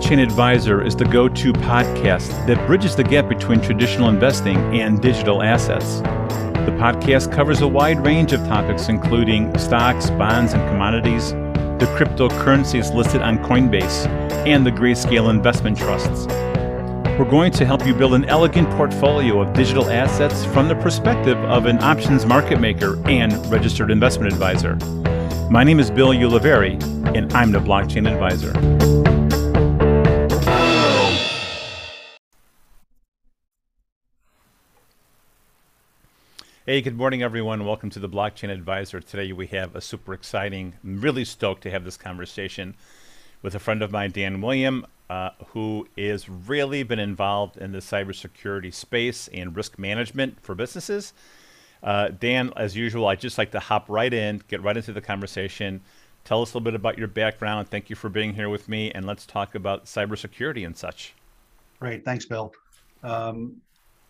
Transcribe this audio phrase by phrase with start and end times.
[0.00, 4.98] Blockchain Advisor is the go to podcast that bridges the gap between traditional investing and
[5.02, 6.00] digital assets.
[6.00, 12.94] The podcast covers a wide range of topics, including stocks, bonds, and commodities, the cryptocurrencies
[12.94, 14.06] listed on Coinbase,
[14.46, 16.26] and the Grayscale investment trusts.
[17.18, 21.36] We're going to help you build an elegant portfolio of digital assets from the perspective
[21.40, 24.76] of an options market maker and registered investment advisor.
[25.50, 26.82] My name is Bill Ulivari,
[27.14, 28.99] and I'm the Blockchain Advisor.
[36.66, 37.64] Hey, good morning, everyone.
[37.64, 39.00] Welcome to the Blockchain Advisor.
[39.00, 42.76] Today we have a super exciting, really stoked to have this conversation
[43.40, 47.78] with a friend of mine, Dan William, uh, who is really been involved in the
[47.78, 51.14] cybersecurity space and risk management for businesses.
[51.82, 55.00] Uh, Dan, as usual, I just like to hop right in, get right into the
[55.00, 55.80] conversation.
[56.24, 57.70] Tell us a little bit about your background.
[57.70, 61.14] Thank you for being here with me, and let's talk about cybersecurity and such.
[61.80, 62.52] Great, thanks, Bill.
[63.02, 63.62] Um,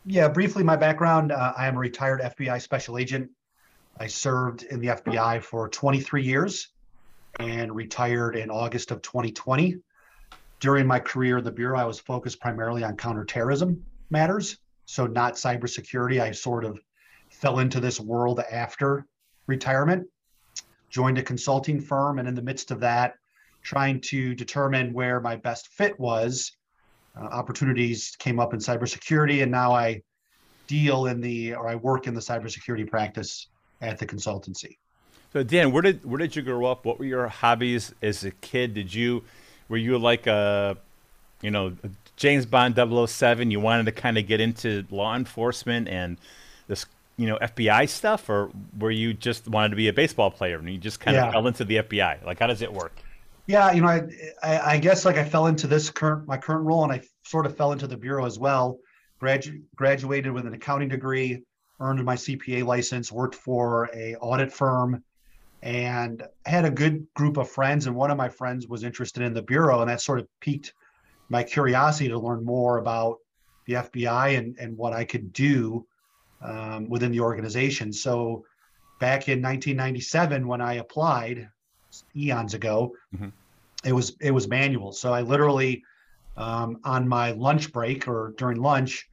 [0.06, 3.30] yeah, briefly, my background uh, I am a retired FBI special agent.
[3.98, 6.68] I served in the FBI for 23 years
[7.38, 9.76] and retired in August of 2020.
[10.58, 15.34] During my career in the Bureau, I was focused primarily on counterterrorism matters, so not
[15.34, 16.20] cybersecurity.
[16.20, 16.78] I sort of
[17.30, 19.06] fell into this world after
[19.46, 20.06] retirement,
[20.88, 23.14] joined a consulting firm, and in the midst of that,
[23.62, 26.52] trying to determine where my best fit was
[27.16, 30.02] uh, opportunities came up in cybersecurity, and now I
[30.66, 33.48] deal in the or I work in the cybersecurity practice
[33.80, 34.76] at the consultancy.
[35.32, 36.84] So Dan, where did where did you grow up?
[36.84, 38.74] What were your hobbies as a kid?
[38.74, 39.22] Did you
[39.68, 40.76] were you like a
[41.40, 41.76] you know
[42.16, 43.50] James Bond 007?
[43.50, 46.18] You wanted to kind of get into law enforcement and
[46.68, 46.86] this
[47.16, 50.68] you know FBI stuff, or were you just wanted to be a baseball player and
[50.70, 52.24] you just kind of fell into the FBI?
[52.24, 53.00] Like, how does it work?
[53.50, 54.02] Yeah, you know, I,
[54.44, 57.46] I, I guess like I fell into this current my current role, and I sort
[57.46, 58.78] of fell into the bureau as well.
[59.20, 61.42] Gradu- graduated with an accounting degree,
[61.80, 65.02] earned my CPA license, worked for a audit firm,
[65.62, 67.88] and had a good group of friends.
[67.88, 70.72] And one of my friends was interested in the bureau, and that sort of piqued
[71.28, 73.16] my curiosity to learn more about
[73.66, 75.84] the FBI and and what I could do
[76.40, 77.92] um, within the organization.
[77.92, 78.44] So
[79.00, 81.48] back in 1997, when I applied,
[82.14, 83.28] eons ago, mm-hmm
[83.84, 84.92] it was it was manual.
[84.92, 85.82] So I literally
[86.36, 89.08] um, on my lunch break or during lunch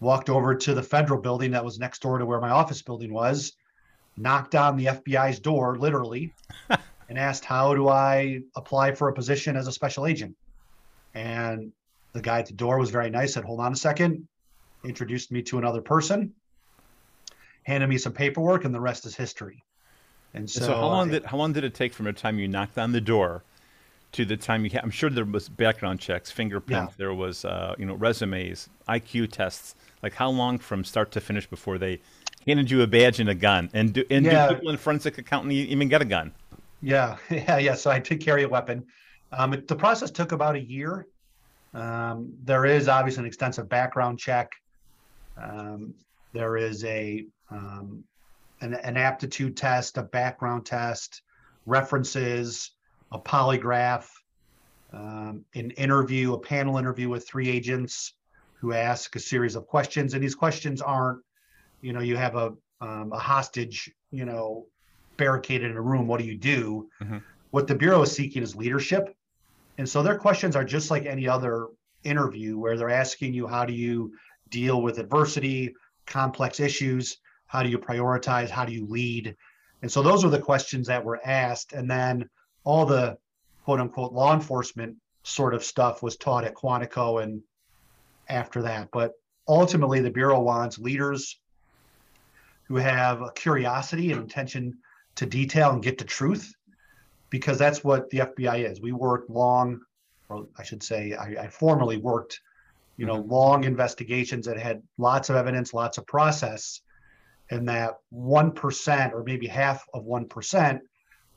[0.00, 3.12] walked over to the federal building that was next door to where my office building
[3.12, 3.52] was,
[4.16, 6.32] knocked on the FBI's door literally,
[7.08, 10.36] and asked how do I apply for a position as a special agent.
[11.14, 11.72] And
[12.12, 13.34] the guy at the door was very nice.
[13.34, 14.28] Said, "Hold on a second.
[14.84, 16.34] Introduced me to another person,
[17.64, 19.64] handed me some paperwork, and the rest is history.
[20.34, 22.38] And so, so how long I, did how long did it take from the time
[22.38, 23.42] you knocked on the door
[24.12, 26.96] to the time you had, I'm sure there was background checks, fingerprints, yeah.
[26.96, 29.74] there was, uh, you know, resumes, IQ tests.
[30.02, 32.00] Like how long from start to finish before they
[32.46, 33.68] handed you a badge and a gun?
[33.74, 34.48] And do, and yeah.
[34.48, 36.32] do people in forensic accounting even get a gun?
[36.80, 37.74] Yeah, yeah, yeah.
[37.74, 38.86] So I did carry a weapon.
[39.32, 41.06] Um, it, the process took about a year.
[41.74, 44.50] Um, there is obviously an extensive background check.
[45.36, 45.94] Um,
[46.32, 48.04] there is a um,
[48.60, 51.22] an, an aptitude test, a background test,
[51.66, 52.70] references,
[53.12, 54.08] a polygraph,
[54.92, 58.14] um, an interview, a panel interview with three agents
[58.54, 60.14] who ask a series of questions.
[60.14, 61.20] And these questions aren't,
[61.82, 64.66] you know, you have a um, a hostage, you know,
[65.16, 66.06] barricaded in a room.
[66.06, 66.88] What do you do?
[67.02, 67.18] Mm-hmm.
[67.50, 69.16] What the bureau is seeking is leadership,
[69.78, 71.68] and so their questions are just like any other
[72.04, 74.12] interview, where they're asking you how do you
[74.50, 75.74] deal with adversity,
[76.06, 79.36] complex issues, how do you prioritize, how do you lead,
[79.82, 82.28] and so those are the questions that were asked, and then
[82.64, 83.16] all the
[83.64, 87.42] quote unquote law enforcement sort of stuff was taught at Quantico and
[88.28, 88.88] after that.
[88.92, 89.12] But
[89.46, 91.38] ultimately, the Bureau wants leaders
[92.64, 94.78] who have a curiosity and intention
[95.16, 96.52] to detail and get to truth,
[97.30, 98.80] because that's what the FBI is.
[98.80, 99.80] We work long,
[100.28, 102.40] or I should say, I, I formerly worked,
[102.96, 103.30] you know, mm-hmm.
[103.30, 106.80] long investigations that had lots of evidence, lots of process,
[107.50, 110.80] and that 1% or maybe half of 1%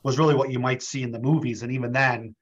[0.02, 2.34] was really what you might see in the movies, and even then,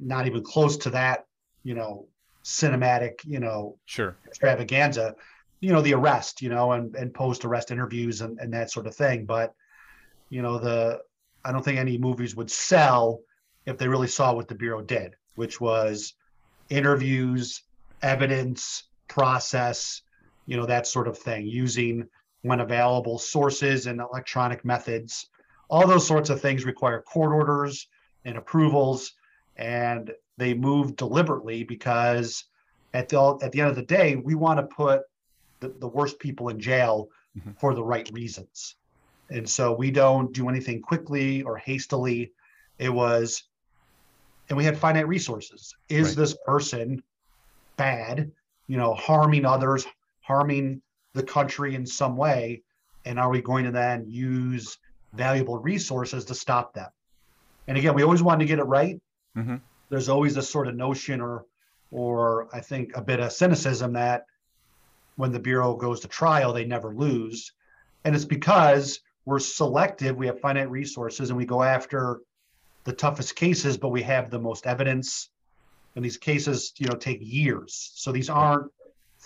[0.00, 1.26] not even close to that,
[1.64, 2.06] you know,
[2.44, 5.14] cinematic, you know, sure extravaganza.
[5.60, 8.86] You know, the arrest, you know, and and post arrest interviews and and that sort
[8.86, 9.24] of thing.
[9.24, 9.54] But
[10.28, 11.00] you know, the
[11.44, 13.20] I don't think any movies would sell
[13.66, 16.14] if they really saw what the bureau did, which was
[16.68, 17.62] interviews,
[18.02, 20.02] evidence, process,
[20.46, 22.08] you know, that sort of thing, using
[22.44, 25.28] when available sources and electronic methods
[25.68, 27.88] all those sorts of things require court orders
[28.24, 29.12] and approvals
[29.56, 32.44] and they move deliberately because
[32.92, 35.02] at the at the end of the day, we want to put
[35.60, 37.52] the, the worst people in jail mm-hmm.
[37.58, 38.76] for the right reasons.
[39.30, 42.32] And so we don't do anything quickly or hastily.
[42.78, 43.44] It was,
[44.48, 45.74] and we had finite resources.
[45.88, 46.16] Is right.
[46.16, 47.02] this person
[47.76, 48.30] bad,
[48.68, 49.86] you know, harming others,
[50.20, 50.82] harming
[51.14, 52.62] the country in some way?
[53.04, 54.78] And are we going to then use
[55.12, 56.88] valuable resources to stop them?
[57.66, 59.00] And again, we always want to get it right.
[59.36, 59.56] Mm-hmm.
[59.88, 61.44] There's always this sort of notion or,
[61.90, 64.24] or I think a bit of cynicism that
[65.16, 67.52] when the Bureau goes to trial, they never lose.
[68.04, 72.20] And it's because we're selective, we have finite resources, and we go after
[72.84, 75.30] the toughest cases, but we have the most evidence.
[75.94, 77.92] And these cases, you know, take years.
[77.94, 78.70] So these aren't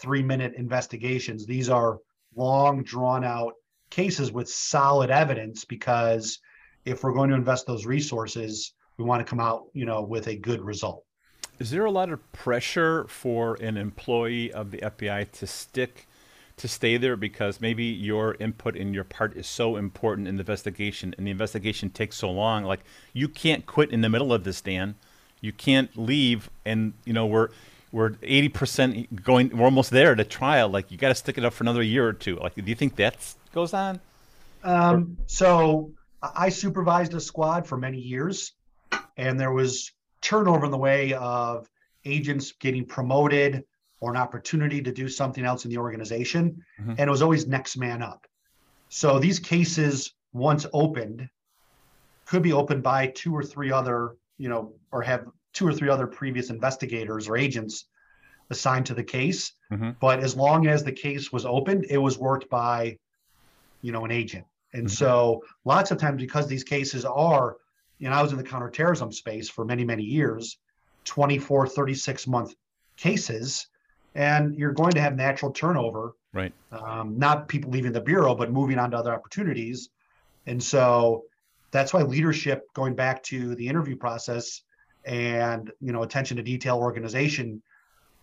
[0.00, 1.46] three minute investigations.
[1.46, 1.98] These are
[2.34, 3.54] long, drawn out
[3.90, 6.38] cases with solid evidence because
[6.84, 10.28] if we're going to invest those resources, we want to come out, you know, with
[10.28, 11.04] a good result.
[11.58, 16.06] Is there a lot of pressure for an employee of the FBI to stick
[16.56, 20.40] to stay there because maybe your input and your part is so important in the
[20.40, 22.80] investigation and the investigation takes so long like
[23.12, 24.96] you can't quit in the middle of this Dan
[25.40, 27.50] you can't leave and you know we're
[27.90, 31.44] we're 80% going we're almost there at to trial like you got to stick it
[31.44, 33.16] up for another year or two like do you think that
[33.52, 34.00] goes on
[34.64, 35.92] um, so
[36.22, 38.52] I supervised a squad for many years,
[39.16, 41.68] and there was turnover in the way of
[42.04, 43.64] agents getting promoted
[44.00, 46.64] or an opportunity to do something else in the organization.
[46.80, 46.90] Mm-hmm.
[46.90, 48.26] And it was always next man up.
[48.88, 51.28] So these cases, once opened,
[52.26, 55.88] could be opened by two or three other, you know, or have two or three
[55.88, 57.86] other previous investigators or agents
[58.50, 59.52] assigned to the case.
[59.72, 59.90] Mm-hmm.
[60.00, 62.98] But as long as the case was opened, it was worked by,
[63.82, 64.46] you know, an agent.
[64.72, 64.94] And mm-hmm.
[64.94, 67.56] so lots of times because these cases are,
[67.98, 70.58] you know, I was in the counterterrorism space for many, many years,
[71.04, 72.54] 24, 36 month
[72.96, 73.66] cases,
[74.14, 76.14] and you're going to have natural turnover.
[76.32, 76.52] Right.
[76.72, 79.88] Um, not people leaving the bureau, but moving on to other opportunities.
[80.46, 81.24] And so
[81.70, 84.62] that's why leadership, going back to the interview process
[85.04, 87.62] and you know attention to detail organization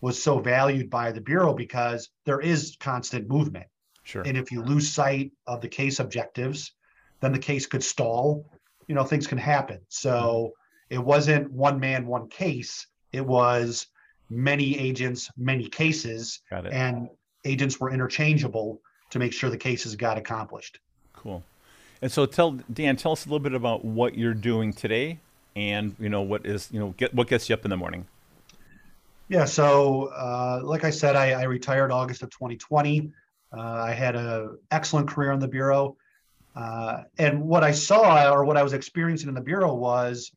[0.00, 3.66] was so valued by the bureau because there is constant movement
[4.06, 4.22] Sure.
[4.22, 6.72] And if you lose sight of the case objectives,
[7.20, 8.48] then the case could stall.
[8.86, 9.80] You know, things can happen.
[9.88, 10.52] So
[10.90, 12.86] it wasn't one man, one case.
[13.10, 13.88] It was
[14.30, 17.08] many agents, many cases, and
[17.44, 18.80] agents were interchangeable
[19.10, 20.78] to make sure the cases got accomplished.
[21.12, 21.42] Cool.
[22.00, 25.18] And so tell Dan, tell us a little bit about what you're doing today
[25.56, 28.06] and you know what is you know get what gets you up in the morning.
[29.28, 33.10] Yeah, so uh, like I said, I, I retired August of 2020.
[33.52, 35.96] Uh, I had an excellent career in the bureau,
[36.54, 40.30] uh, and what I saw or what I was experiencing in the bureau was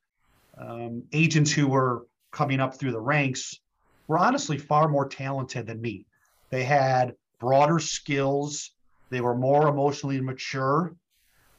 [0.58, 3.60] um, agents who were coming up through the ranks
[4.08, 6.06] were honestly far more talented than me.
[6.50, 8.72] They had broader skills.
[9.12, 10.96] They were more emotionally mature.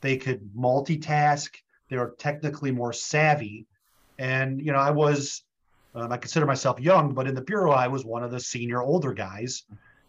[0.01, 1.51] They could multitask.
[1.91, 3.67] They were technically more savvy.
[4.19, 5.43] And, you know, I was,
[5.95, 8.83] um, I consider myself young, but in the Bureau, I was one of the senior
[8.83, 9.65] older guys.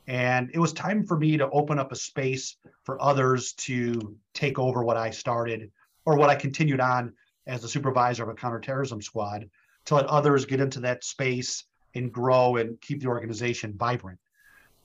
[0.08, 4.60] And it was time for me to open up a space for others to take
[4.60, 5.72] over what I started
[6.06, 7.14] or what I continued on
[7.48, 9.50] as the supervisor of a counterterrorism squad
[9.86, 11.66] to let others get into that space
[11.96, 14.20] and grow and keep the organization vibrant.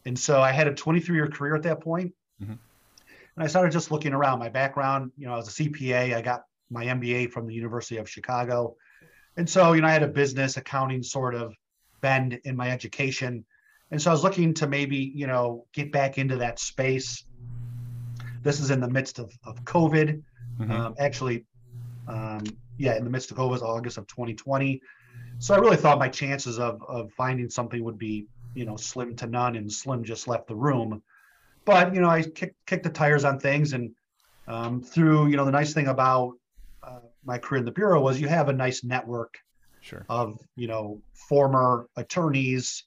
[0.04, 2.14] And so I had a 23 year career at that point.
[2.42, 2.52] Mm-hmm.
[2.52, 4.38] And I started just looking around.
[4.38, 8.08] My background, you know, as a CPA, I got my MBA from the University of
[8.08, 8.76] Chicago.
[9.37, 11.54] And so, you know, I had a business accounting sort of
[12.00, 13.44] bend in my education
[13.90, 17.25] and so I was looking to maybe, you know, get back into that space.
[18.42, 20.23] This is in the midst of, of COVID.
[20.58, 20.73] Mm-hmm.
[20.73, 21.44] Um, actually,
[22.08, 22.42] um,
[22.78, 24.80] yeah, in the midst of COVID, August of 2020.
[25.38, 29.14] So I really thought my chances of, of finding something would be, you know, slim
[29.16, 31.02] to none, and Slim just left the room.
[31.64, 33.73] But, you know, I kicked, kicked the tires on things.
[33.73, 33.92] And
[34.49, 36.35] um, through, you know, the nice thing about
[37.26, 39.38] my career in the Bureau was you have a nice network
[39.80, 40.06] sure.
[40.09, 42.85] of, you know, former attorneys,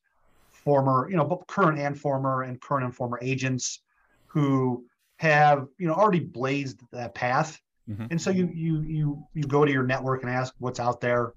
[0.51, 3.81] former, you know, current and former and current and former agents
[4.27, 4.85] who
[5.17, 7.59] have, you know, already blazed that path.
[7.89, 8.05] Mm-hmm.
[8.11, 11.33] And so you you you you go to your network and ask what's out there.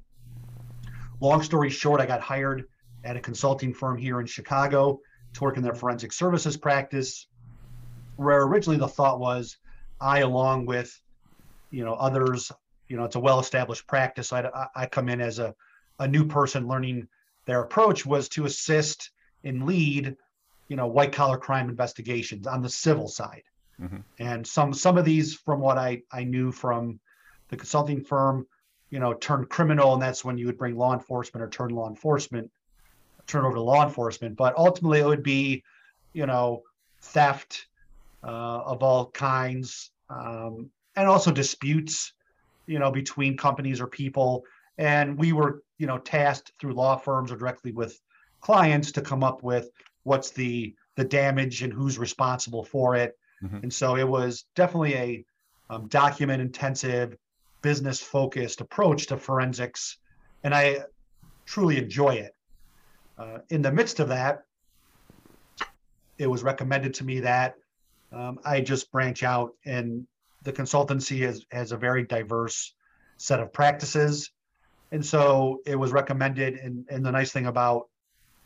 [1.20, 2.64] Long story short, I got hired
[3.04, 5.00] at a consulting firm here in Chicago
[5.34, 7.26] to work in their forensic services practice,
[8.16, 9.56] where originally the thought was
[10.00, 11.00] I, along with,
[11.70, 12.52] you know, others,
[12.88, 14.32] you know, it's a well-established practice.
[14.32, 15.54] I I come in as a
[15.98, 17.08] a new person learning
[17.46, 19.10] their approach was to assist
[19.44, 20.16] and lead,
[20.68, 23.42] you know, white collar crime investigations on the civil side.
[23.80, 23.98] Mm-hmm.
[24.18, 27.00] And some some of these, from what I I knew from
[27.48, 28.46] the consulting firm,
[28.90, 31.88] you know, turn criminal, and that's when you would bring law enforcement or turn law
[31.88, 32.50] enforcement,
[33.26, 34.36] turn over to law enforcement.
[34.36, 35.64] But ultimately, it would be,
[36.12, 36.62] you know,
[37.00, 37.66] theft
[38.22, 42.12] uh, of all kinds, um, and also disputes,
[42.66, 44.44] you know, between companies or people.
[44.78, 48.00] And we were, you know, tasked through law firms or directly with
[48.40, 49.70] clients to come up with
[50.04, 53.16] what's the the damage and who's responsible for it.
[53.42, 53.58] Mm-hmm.
[53.62, 55.24] And so it was definitely a
[55.70, 57.16] um, document intensive,
[57.62, 59.96] business focused approach to forensics.
[60.44, 60.80] And I
[61.46, 62.34] truly enjoy it.
[63.16, 64.42] Uh, in the midst of that,
[66.18, 67.54] it was recommended to me that
[68.12, 70.06] um, I just branch out and
[70.44, 72.74] the consultancy has, has a very diverse
[73.16, 74.30] set of practices.
[74.90, 76.54] And so it was recommended.
[76.54, 77.88] And, and the nice thing about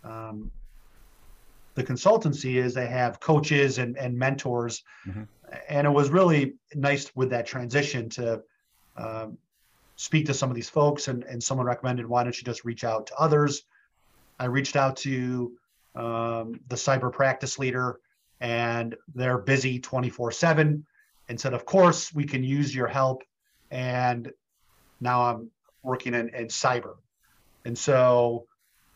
[0.04, 0.50] um,
[1.74, 4.82] the consultancy is they have coaches and, and mentors.
[5.06, 5.22] Mm-hmm.
[5.68, 8.42] And it was really nice with that transition to
[8.96, 9.38] um,
[9.96, 11.08] speak to some of these folks.
[11.08, 13.62] And, and someone recommended, why don't you just reach out to others?
[14.38, 15.52] I reached out to
[15.94, 18.00] um, the cyber practice leader,
[18.40, 20.84] and they're busy 24 7
[21.28, 23.23] and said, Of course, we can use your help.
[23.71, 24.30] And
[25.00, 25.50] now I'm
[25.83, 26.97] working in, in cyber.
[27.64, 28.47] And so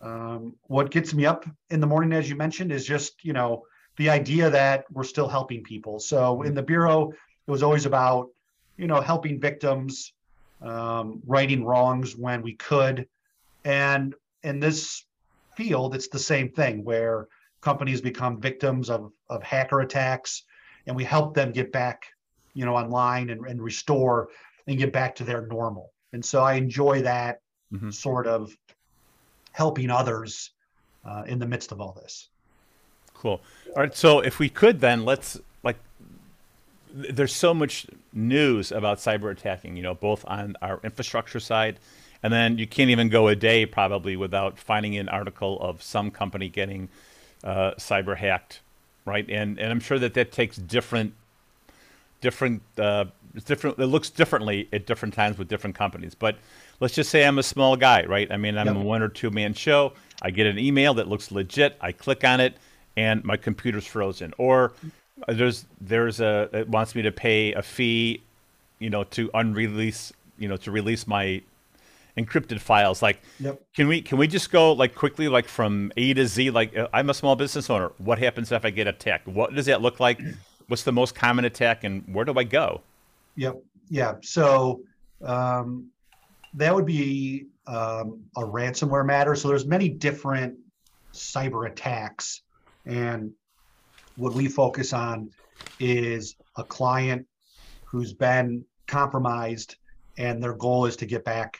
[0.00, 3.64] um, what gets me up in the morning, as you mentioned, is just you know
[3.96, 5.98] the idea that we're still helping people.
[5.98, 8.28] So in the bureau, it was always about
[8.76, 10.12] you know helping victims,
[10.62, 13.06] um, righting wrongs when we could,
[13.64, 15.04] and in this
[15.56, 17.28] field, it's the same thing where
[17.60, 20.44] companies become victims of of hacker attacks,
[20.86, 22.06] and we help them get back
[22.54, 24.28] you know online and, and restore
[24.66, 25.92] and get back to their normal.
[26.12, 27.40] And so I enjoy that
[27.72, 27.90] mm-hmm.
[27.90, 28.56] sort of
[29.52, 30.50] helping others
[31.04, 32.28] uh, in the midst of all this.
[33.14, 33.40] Cool.
[33.74, 33.94] All right.
[33.94, 35.76] So if we could, then let's like.
[36.92, 41.78] There's so much news about cyber attacking, you know, both on our infrastructure side,
[42.22, 46.10] and then you can't even go a day probably without finding an article of some
[46.10, 46.88] company getting
[47.44, 48.60] uh, cyber hacked,
[49.04, 49.28] right?
[49.28, 51.14] And and I'm sure that that takes different
[52.20, 53.06] different uh,
[53.44, 53.78] different.
[53.78, 56.36] It looks differently at different times with different companies, but
[56.80, 58.30] let's just say I'm a small guy, right?
[58.30, 58.76] I mean, I'm yep.
[58.76, 59.92] a one or two man show.
[60.22, 61.76] I get an email that looks legit.
[61.80, 62.56] I click on it,
[62.96, 64.34] and my computer's frozen.
[64.38, 64.72] Or
[65.28, 68.22] there's there's a it wants me to pay a fee,
[68.78, 71.42] you know, to unrelease, you know, to release my
[72.16, 73.02] encrypted files.
[73.02, 73.60] Like, yep.
[73.74, 76.50] can we can we just go like quickly, like from A to Z?
[76.50, 77.92] Like, uh, I'm a small business owner.
[77.98, 79.28] What happens if I get attacked?
[79.28, 80.20] What does that look like?
[80.70, 82.82] What's the most common attack, and where do I go?
[83.34, 83.60] Yep.
[83.88, 84.14] Yeah.
[84.22, 84.82] So
[85.20, 85.90] um,
[86.54, 89.34] that would be um, a ransomware matter.
[89.34, 90.54] So there's many different
[91.12, 92.42] cyber attacks,
[92.86, 93.32] and
[94.14, 95.30] what we focus on
[95.80, 97.26] is a client
[97.84, 99.74] who's been compromised,
[100.18, 101.58] and their goal is to get back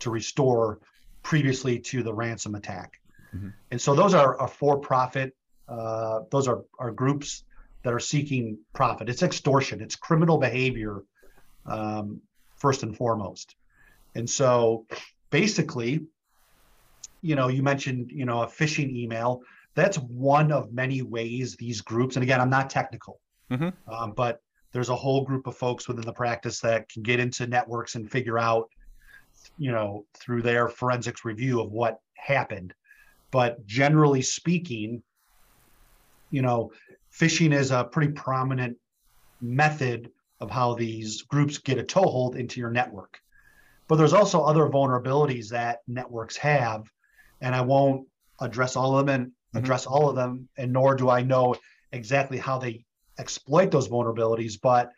[0.00, 0.80] to restore
[1.22, 3.00] previously to the ransom attack.
[3.34, 3.48] Mm-hmm.
[3.70, 5.34] And so those are, a for-profit.
[5.66, 7.44] Uh, those are, are groups
[7.82, 9.08] that are seeking profit.
[9.08, 9.80] It's extortion.
[9.80, 11.02] It's criminal behavior
[11.66, 12.20] um,
[12.56, 13.56] first and foremost.
[14.14, 14.86] And so
[15.30, 16.06] basically,
[17.22, 19.42] you know, you mentioned, you know, a phishing email.
[19.74, 23.20] That's one of many ways these groups, and again, I'm not technical,
[23.50, 23.68] mm-hmm.
[23.92, 27.46] um, but there's a whole group of folks within the practice that can get into
[27.46, 28.68] networks and figure out,
[29.58, 32.74] you know, through their forensics review of what happened.
[33.30, 35.02] But generally speaking,
[36.30, 36.72] you know,
[37.12, 38.76] phishing is a pretty prominent
[39.40, 43.20] method of how these groups get a toehold into your network.
[43.88, 46.90] But there's also other vulnerabilities that networks have,
[47.40, 48.06] and I won't
[48.40, 49.58] address all of them and mm-hmm.
[49.58, 51.56] address all of them, and nor do I know
[51.92, 52.84] exactly how they
[53.18, 54.58] exploit those vulnerabilities.
[54.60, 54.92] But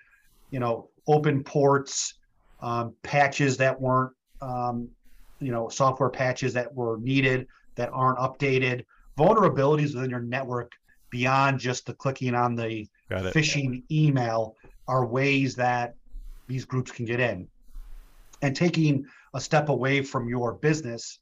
[0.50, 2.14] you know, open ports,
[2.60, 4.88] um, patches that weren't, um,
[5.40, 8.84] you know, software patches that were needed that aren't updated,
[9.18, 10.72] vulnerabilities within your network
[11.12, 14.56] beyond just the clicking on the phishing email
[14.88, 15.94] are ways that
[16.48, 17.46] these groups can get in
[18.40, 19.04] and taking
[19.34, 21.20] a step away from your business.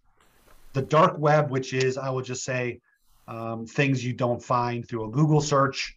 [0.72, 2.80] The dark web, which is, I will just say,
[3.28, 5.94] um, things you don't find through a Google search,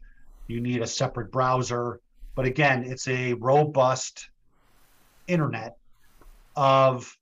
[0.47, 1.99] you need a separate browser.
[2.35, 4.27] But again, it's a robust
[5.27, 5.77] internet
[6.55, 7.15] of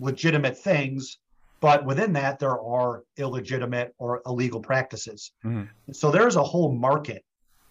[0.00, 1.18] legitimate things,
[1.60, 5.32] but within that, there are illegitimate or illegal practices.
[5.44, 5.92] Mm-hmm.
[5.92, 7.24] So there's a whole market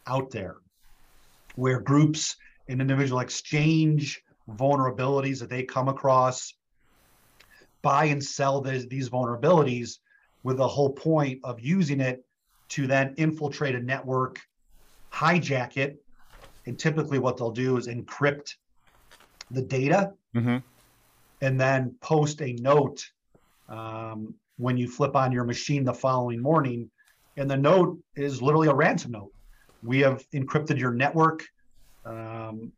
[0.08, 0.58] out there
[1.56, 2.36] where groups
[2.68, 6.54] and individual exchange vulnerabilities that they come across,
[7.82, 10.00] buy and sell these, these vulnerabilities
[10.44, 12.24] with the whole point of using it
[12.70, 14.42] to then infiltrate a network,
[15.12, 16.02] hijack it,
[16.66, 18.56] and typically what they'll do is encrypt
[19.52, 20.14] the data.
[20.36, 20.58] Mm-hmm.
[21.42, 23.10] and then post a note
[23.70, 26.90] um, when you flip on your machine the following morning.
[27.38, 29.32] And the note is literally a ransom note.
[29.84, 31.46] We have encrypted your network.
[32.06, 32.72] Um,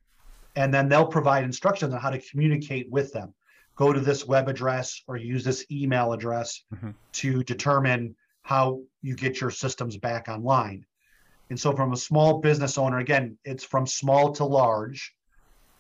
[0.55, 3.34] and then they'll provide instructions on how to communicate with them.
[3.75, 6.89] Go to this web address or use this email address mm-hmm.
[7.13, 10.86] to determine how you get your systems back online.
[11.50, 15.15] And so, from a small business owner, again, it's from small to large.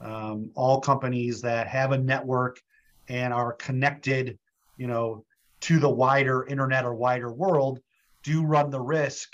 [0.01, 2.61] Um, all companies that have a network
[3.09, 4.39] and are connected,
[4.79, 5.25] you know,
[5.59, 7.79] to the wider internet or wider world,
[8.23, 9.29] do run the risk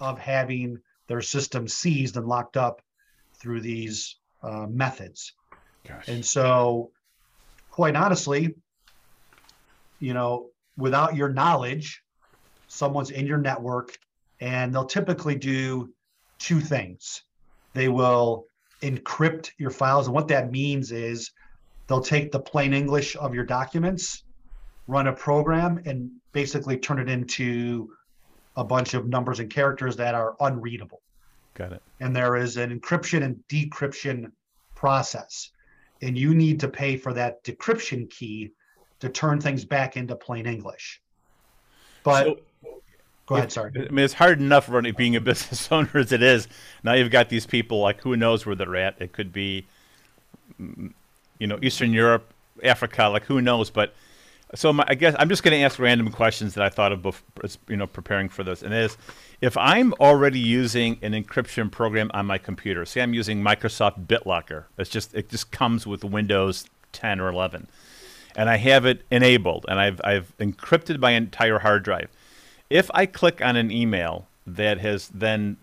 [0.00, 0.78] of having
[1.08, 2.80] their system seized and locked up
[3.34, 5.32] through these uh, methods.
[5.86, 6.08] Gosh.
[6.08, 6.92] And so,
[7.70, 8.54] quite honestly,
[9.98, 12.02] you know, without your knowledge,
[12.68, 13.98] someone's in your network
[14.40, 15.92] and they'll typically do
[16.38, 17.22] two things.
[17.74, 18.46] They will
[18.82, 20.06] encrypt your files.
[20.06, 21.32] And what that means is
[21.88, 24.22] they'll take the plain English of your documents,
[24.86, 27.90] run a program, and basically turn it into
[28.56, 31.02] a bunch of numbers and characters that are unreadable.
[31.54, 31.82] Got it.
[32.00, 34.30] And there is an encryption and decryption
[34.74, 35.50] process.
[36.02, 38.52] And you need to pay for that decryption key
[39.00, 41.00] to turn things back into plain English.
[42.02, 42.38] But so,
[43.26, 43.72] go ahead, sorry.
[43.74, 46.48] I mean, it's hard enough running being a business owner as it is.
[46.82, 48.96] Now you've got these people like who knows where they're at.
[49.00, 49.66] It could be,
[50.60, 50.92] mm,
[51.38, 53.70] you know, Eastern Europe, Africa, like who knows.
[53.70, 53.94] But
[54.54, 57.02] so my, I guess I'm just going to ask random questions that I thought of,
[57.02, 57.26] before,
[57.68, 58.62] you know, preparing for this.
[58.62, 58.96] And is
[59.40, 64.64] if I'm already using an encryption program on my computer, say I'm using Microsoft BitLocker,
[64.78, 67.66] it's just it just comes with Windows 10 or 11,
[68.36, 72.08] and I have it enabled, and I've I've encrypted my entire hard drive.
[72.70, 75.56] If I click on an email that has then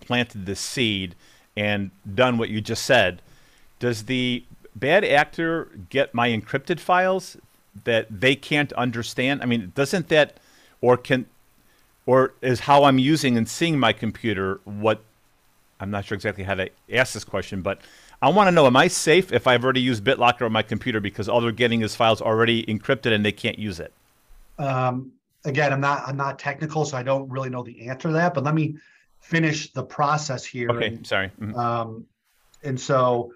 [0.00, 1.14] planted the seed
[1.56, 3.22] and done what you just said,
[3.78, 4.44] does the
[4.74, 7.36] bad actor get my encrypted files
[7.84, 9.42] that they can't understand?
[9.42, 10.38] I mean, doesn't that,
[10.80, 11.26] or can,
[12.06, 15.02] or is how I'm using and seeing my computer what?
[15.80, 17.80] I'm not sure exactly how to ask this question, but
[18.20, 21.00] I want to know: Am I safe if I've already used BitLocker on my computer
[21.00, 23.92] because all they're getting is files already encrypted and they can't use it?
[24.58, 25.12] Um,
[25.44, 28.34] again, I'm not I'm not technical, so I don't really know the answer to that.
[28.34, 28.76] But let me
[29.20, 30.70] finish the process here.
[30.70, 31.30] Okay, and, sorry.
[31.40, 31.58] Mm-hmm.
[31.58, 32.06] Um,
[32.62, 33.32] and so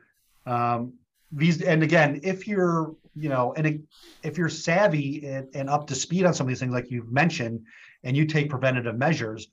[0.47, 0.93] um,
[1.33, 3.87] these, and again, if you're you know, and
[4.23, 7.11] if you're savvy and, and up to speed on some of these things, like you've
[7.11, 7.65] mentioned,
[8.05, 9.49] and you take preventative measures,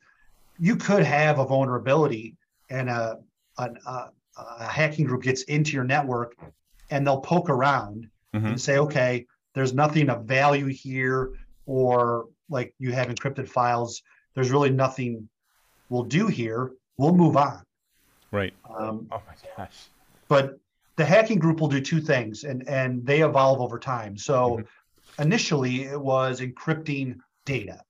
[0.59, 2.35] you could have a vulnerability
[2.69, 3.19] and a,
[3.57, 6.35] a, a hacking group gets into your network
[6.91, 8.45] and they'll poke around mm-hmm.
[8.45, 11.31] and say, okay, there's nothing of value here,
[11.65, 14.01] or like you have encrypted files,
[14.35, 15.29] there's really nothing
[15.89, 16.71] we'll do here.
[16.97, 17.63] We'll move on.
[18.31, 18.53] Right.
[18.69, 19.87] Um, oh my gosh.
[20.27, 20.59] But
[20.95, 24.17] the hacking group will do two things and and they evolve over time.
[24.17, 25.21] So mm-hmm.
[25.21, 27.81] initially it was encrypting data.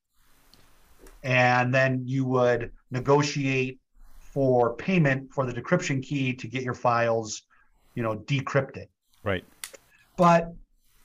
[1.24, 3.80] And then you would negotiate
[4.20, 7.44] for payment for the decryption key to get your files
[7.96, 8.88] you know decrypted.
[9.24, 9.46] Right.
[10.18, 10.54] But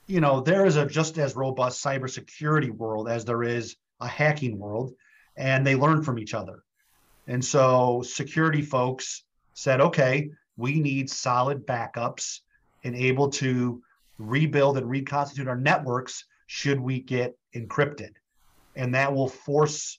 [0.07, 4.59] you know there is a just as robust cybersecurity world as there is a hacking
[4.59, 4.93] world
[5.37, 6.63] and they learn from each other.
[7.27, 12.41] And so security folks said okay we need solid backups
[12.85, 13.83] and able to
[14.19, 18.11] rebuild and reconstitute our networks should we get encrypted.
[18.77, 19.99] And that will force,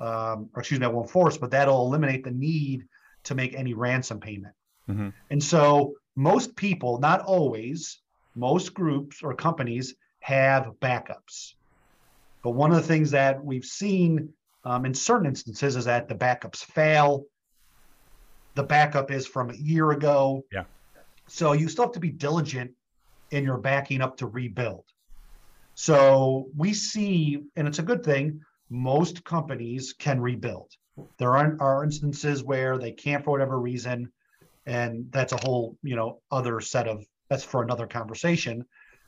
[0.00, 2.84] um, or excuse me, that won't force, but that'll eliminate the need
[3.24, 4.54] to make any ransom payment.
[4.90, 5.10] Mm-hmm.
[5.30, 8.00] And so most people, not always,
[8.34, 11.54] most groups or companies have backups.
[12.42, 14.32] But one of the things that we've seen
[14.64, 17.24] um, in certain instances is that the backups fail
[18.54, 20.44] the backup is from a year ago.
[20.52, 20.64] Yeah.
[21.26, 22.72] So you still have to be diligent
[23.30, 24.84] in your backing up to rebuild.
[25.74, 30.70] So we see, and it's a good thing, most companies can rebuild.
[31.18, 34.12] There are, are instances where they can't for whatever reason,
[34.66, 38.64] and that's a whole, you know, other set of that's for another conversation.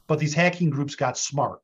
[0.06, 1.60] But these hacking groups got smart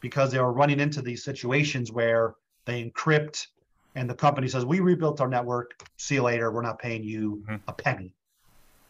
[0.00, 3.46] because they were running into these situations where they encrypt
[3.94, 5.88] and the company says we rebuilt our network.
[5.96, 6.50] See you later.
[6.50, 7.56] We're not paying you mm-hmm.
[7.68, 8.14] a penny.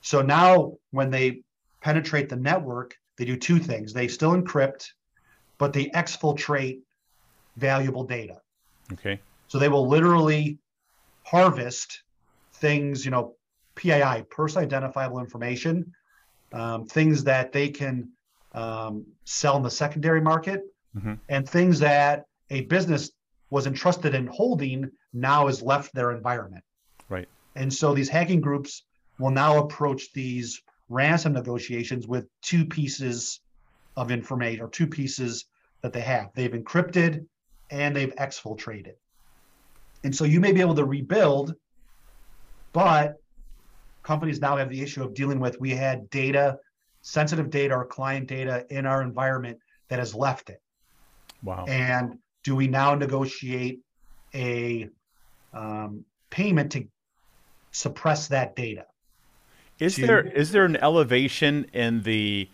[0.01, 1.43] So now when they
[1.81, 3.93] penetrate the network they do two things.
[3.93, 4.91] They still encrypt
[5.59, 6.81] but they exfiltrate
[7.57, 8.41] valuable data.
[8.93, 9.21] Okay.
[9.49, 10.59] So they will literally
[11.23, 12.03] harvest
[12.55, 13.35] things you know
[13.75, 15.93] pii personally identifiable information
[16.53, 18.09] um, things that they can
[18.53, 20.63] um, sell in the secondary market
[20.97, 21.15] mm-hmm.
[21.29, 23.11] and things that a business
[23.55, 26.65] was entrusted in holding now has left their environment.
[27.09, 27.29] Right.
[27.55, 28.83] And so these hacking groups
[29.21, 33.39] will now approach these ransom negotiations with two pieces
[33.97, 35.45] of information or two pieces
[35.83, 36.31] that they have.
[36.35, 37.27] They've encrypted
[37.71, 38.95] and they've exfiltrated.
[40.03, 41.55] And so you may be able to rebuild,
[42.73, 43.19] but
[44.03, 46.59] companies now have the issue of dealing with we had data,
[47.03, 50.61] sensitive data or client data in our environment that has left it.
[51.45, 51.67] Wow.
[51.69, 53.81] And do we now negotiate
[54.35, 54.89] a
[55.53, 56.87] um, payment to
[57.73, 58.87] suppress that data?
[59.81, 62.49] Is to, there is there an elevation in the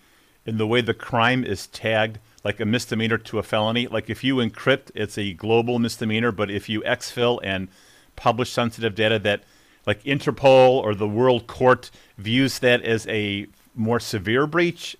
[0.46, 3.86] in the way the crime is tagged, like a misdemeanor to a felony?
[3.86, 7.68] Like if you encrypt, it's a global misdemeanor, but if you exfil and
[8.16, 9.42] publish sensitive data that
[9.86, 14.96] like Interpol or the World Court views that as a more severe breach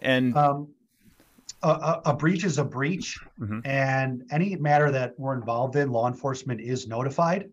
[0.00, 0.68] and um,
[1.62, 3.60] a, a, breach is a breach mm-hmm.
[3.64, 7.50] and any matter that we're involved in law enforcement is notified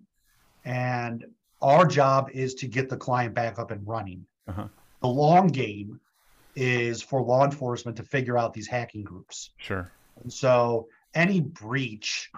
[0.63, 1.25] and
[1.61, 4.67] our job is to get the client back up and running uh-huh.
[5.01, 5.99] the long game
[6.55, 9.91] is for law enforcement to figure out these hacking groups sure
[10.21, 12.29] and so any breach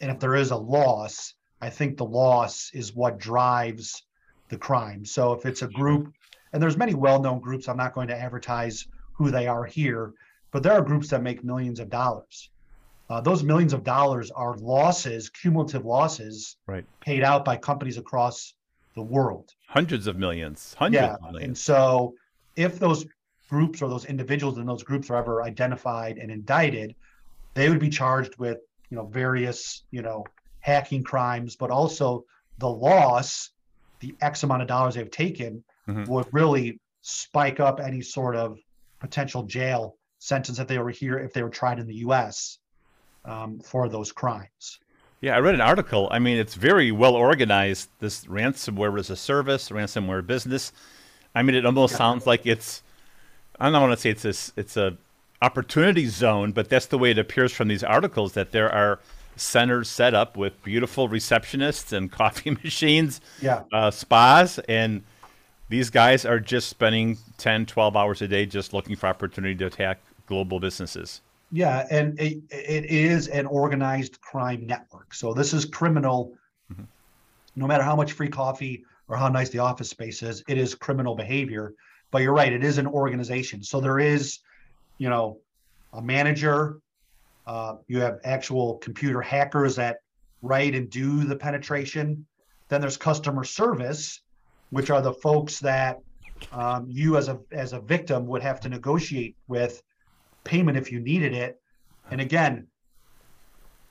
[0.00, 4.04] and if there is a loss i think the loss is what drives
[4.48, 6.12] the crime so if it's a group
[6.52, 10.12] and there's many well-known groups i'm not going to advertise who they are here
[10.52, 12.50] but there are groups that make millions of dollars.
[13.10, 16.84] Uh, those millions of dollars are losses, cumulative losses, right.
[17.00, 18.54] paid out by companies across
[18.94, 19.50] the world.
[19.66, 20.74] Hundreds of millions.
[20.78, 21.14] Hundreds yeah.
[21.14, 21.44] of millions.
[21.44, 22.14] And so,
[22.56, 23.04] if those
[23.48, 26.94] groups or those individuals in those groups are ever identified and indicted,
[27.54, 28.58] they would be charged with,
[28.90, 30.24] you know, various, you know,
[30.60, 32.24] hacking crimes, but also
[32.58, 33.50] the loss,
[34.00, 36.04] the X amount of dollars they've taken, mm-hmm.
[36.10, 38.58] would really spike up any sort of
[39.00, 42.58] potential jail sentence if they were here if they were tried in the U.S.
[43.24, 44.78] Um, for those crimes.
[45.20, 46.08] Yeah, I read an article.
[46.10, 47.88] I mean, it's very well organized.
[48.00, 50.72] This ransomware as a service, ransomware business.
[51.34, 51.98] I mean, it almost yeah.
[51.98, 52.82] sounds like it's.
[53.58, 54.96] I don't want to say it's a, it's a
[55.40, 59.00] opportunity zone, but that's the way it appears from these articles that there are
[59.36, 65.02] centers set up with beautiful receptionists and coffee machines, yeah, uh, spas, and
[65.68, 69.66] these guys are just spending 10, 12 hours a day just looking for opportunity to
[69.66, 70.00] attack
[70.32, 71.20] global businesses.
[71.50, 75.12] Yeah, and it, it is an organized crime network.
[75.12, 76.32] So this is criminal.
[76.72, 76.84] Mm-hmm.
[77.56, 80.74] No matter how much free coffee or how nice the office space is, it is
[80.74, 81.74] criminal behavior.
[82.10, 83.62] But you're right, it is an organization.
[83.62, 84.38] So there is,
[84.96, 85.38] you know,
[85.92, 86.80] a manager.
[87.46, 89.96] Uh, you have actual computer hackers that
[90.40, 92.24] write and do the penetration.
[92.68, 94.22] Then there's customer service,
[94.70, 96.00] which are the folks that
[96.52, 99.82] um, you as a as a victim would have to negotiate with
[100.44, 101.60] payment if you needed it.
[102.10, 102.66] And again,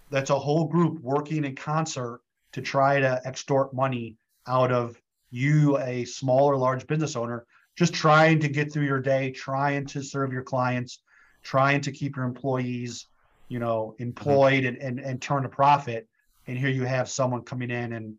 [0.10, 5.78] that's a whole group working in concert to try to extort money out of you,
[5.80, 7.46] a small or large business owner,
[7.78, 11.00] just trying to get through your day, trying to serve your clients,
[11.42, 13.08] trying to keep your employees,
[13.48, 16.08] you know, employed and, and, and turn a profit.
[16.48, 18.16] And here you have someone coming in and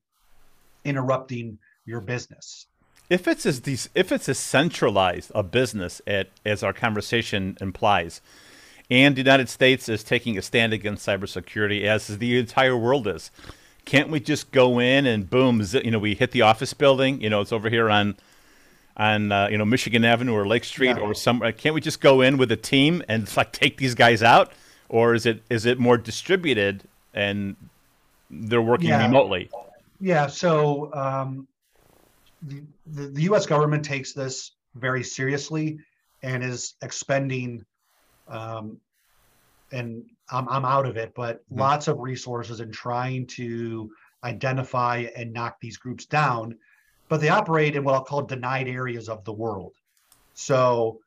[0.85, 2.67] interrupting your business.
[3.11, 8.21] If it's as these, if it's as centralized a business at, as our conversation implies,
[8.91, 13.31] and the United States is taking a stand against cybersecurity as the entire world is,
[13.85, 17.29] can't we just go in and boom, you know, we hit the office building, you
[17.31, 18.17] know, it's over here on
[18.97, 21.03] on uh, you know Michigan Avenue or Lake Street yeah.
[21.03, 21.53] or somewhere.
[21.53, 24.53] Can't we just go in with a team and like take these guys out,
[24.89, 26.85] or is it is it more distributed
[27.15, 27.57] and
[28.31, 29.05] they're working yeah.
[29.05, 29.51] remotely?
[30.01, 30.27] Yeah.
[30.27, 31.47] So um,
[32.43, 33.47] the, the, U.S.
[33.47, 35.79] government takes this very seriously
[36.23, 37.65] and is expending,
[38.29, 38.79] um,
[39.71, 41.61] and I'm, I'm out of it, but mm-hmm.
[41.61, 43.91] lots of resources in trying to
[44.25, 46.59] identify and knock these groups down.
[47.09, 49.75] But they operate in what I'll call denied areas of the world.
[50.35, 51.01] So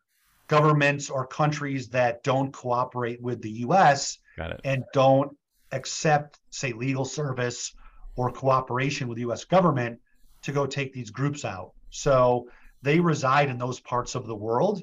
[0.47, 4.19] governments or countries that don't cooperate with the U.S.
[4.63, 5.35] and don't
[5.71, 7.73] accept, say, legal service
[8.15, 9.45] or cooperation with the U.S.
[9.45, 9.99] government
[10.45, 11.71] to go take these groups out.
[11.89, 12.47] So
[12.81, 14.81] they reside in those parts of the world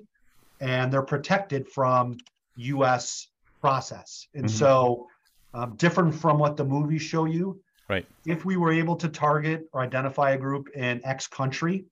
[0.60, 2.16] and they're protected from
[2.56, 3.28] US
[3.60, 4.26] process.
[4.34, 4.56] And mm-hmm.
[4.56, 5.06] so,
[5.54, 7.60] um, different from what the movies show you.
[7.88, 8.06] Right.
[8.26, 11.84] If we were able to target or identify a group in X country,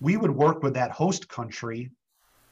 [0.00, 1.90] we would work with that host country,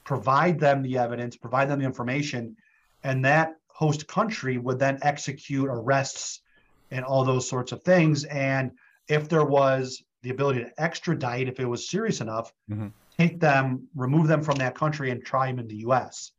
[0.05, 2.57] provide them the evidence, provide them the information,
[3.05, 6.43] and that host country would then execute arrests
[6.91, 8.25] and all those sorts of things.
[8.25, 8.73] And
[9.09, 12.89] if there was the ability to extradite if it was serious enough, mm-hmm.
[13.17, 16.33] take them, remove them from that country, and try them in the U.S.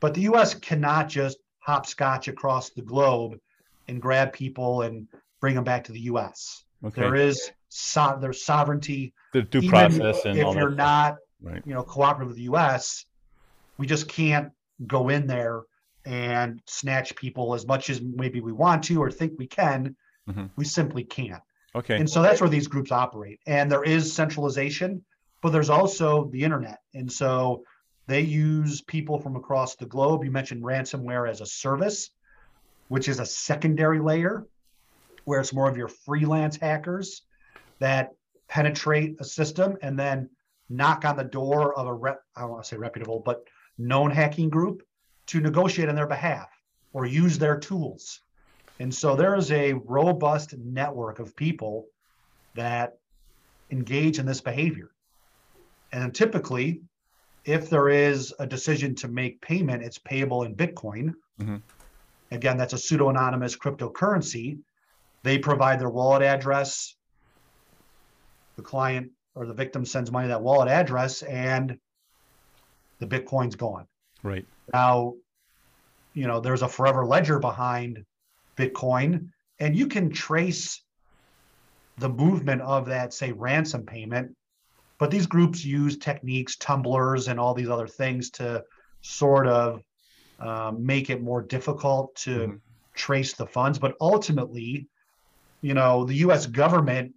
[0.00, 0.54] But the U.S.
[0.54, 3.38] cannot just hopscotch across the globe
[3.88, 5.06] and grab people and
[5.40, 6.64] bring them back to the U.S.
[6.84, 7.02] Okay.
[7.02, 9.12] There is so, there's sovereignty.
[9.32, 11.62] The due process and if you're not, right.
[11.64, 13.04] you know, cooperative with the U.S.,
[13.78, 14.50] we just can't
[14.86, 15.62] go in there
[16.04, 19.94] and snatch people as much as maybe we want to or think we can.
[20.28, 20.46] Mm-hmm.
[20.56, 21.42] We simply can't.
[21.74, 21.96] Okay.
[21.96, 23.40] And so that's where these groups operate.
[23.46, 25.04] And there is centralization,
[25.42, 26.80] but there's also the internet.
[26.94, 27.62] And so
[28.06, 30.24] they use people from across the globe.
[30.24, 32.10] You mentioned ransomware as a service,
[32.88, 34.46] which is a secondary layer
[35.24, 37.22] where it's more of your freelance hackers
[37.78, 38.10] that
[38.48, 40.28] penetrate a system and then
[40.68, 43.44] knock on the door of a rep, I don't want to say reputable, but
[43.78, 44.82] known hacking group
[45.26, 46.48] to negotiate on their behalf
[46.92, 48.22] or use their tools.
[48.80, 51.86] And so there is a robust network of people
[52.54, 52.96] that
[53.70, 54.90] engage in this behavior.
[55.92, 56.80] And typically,
[57.44, 61.12] if there is a decision to make payment, it's payable in Bitcoin.
[61.38, 61.56] Mm-hmm.
[62.30, 64.58] Again, that's a pseudo anonymous cryptocurrency.
[65.24, 66.96] They provide their wallet address.
[68.56, 71.78] The client or the victim sends money to that wallet address and
[72.98, 73.86] the Bitcoin's gone.
[74.22, 74.46] Right.
[74.72, 75.14] Now,
[76.14, 78.04] you know, there's a forever ledger behind
[78.60, 80.82] Bitcoin, and you can trace
[81.98, 84.36] the movement of that, say, ransom payment.
[84.98, 88.64] But these groups use techniques, tumblers, and all these other things to
[89.00, 89.82] sort of
[90.38, 92.56] um, make it more difficult to mm-hmm.
[92.94, 93.78] trace the funds.
[93.78, 94.88] But ultimately,
[95.62, 96.46] you know, the U.S.
[96.46, 97.14] government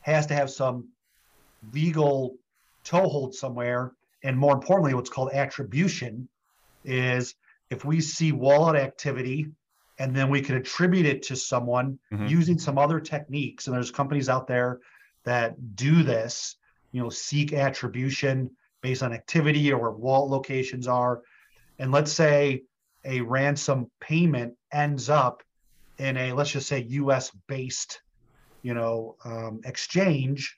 [0.00, 0.88] has to have some
[1.72, 2.36] legal
[2.84, 3.92] toehold somewhere.
[4.22, 6.28] And more importantly, what's called attribution
[6.84, 7.34] is
[7.70, 9.48] if we see wallet activity
[9.98, 12.26] and then we can attribute it to someone mm-hmm.
[12.26, 13.66] using some other techniques.
[13.66, 14.80] And there's companies out there
[15.24, 16.56] that do this,
[16.92, 21.22] you know, seek attribution based on activity or where wallet locations are.
[21.78, 22.62] And let's say
[23.04, 25.42] a ransom payment ends up
[25.98, 28.00] in a, let's just say, US based,
[28.62, 30.56] you know, um, exchange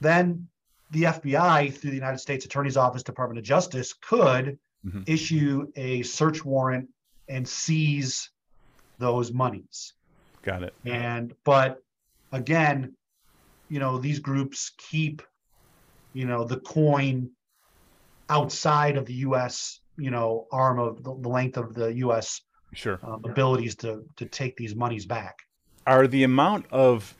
[0.00, 0.48] then
[0.90, 5.02] the FBI, through the United States Attorney's Office, Department of Justice, could mm-hmm.
[5.06, 6.88] issue a search warrant
[7.28, 8.30] and seize
[9.00, 9.94] those monies.
[10.42, 10.74] Got it.
[10.84, 11.82] And but
[12.30, 12.94] again,
[13.68, 15.22] you know, these groups keep,
[16.12, 17.30] you know, the coin
[18.28, 19.80] outside of the U.S.
[19.98, 22.40] You know, arm of the, the length of the U.S.
[22.72, 23.00] Sure.
[23.02, 25.36] Um, abilities to to take these monies back.
[25.86, 27.14] Are the amount of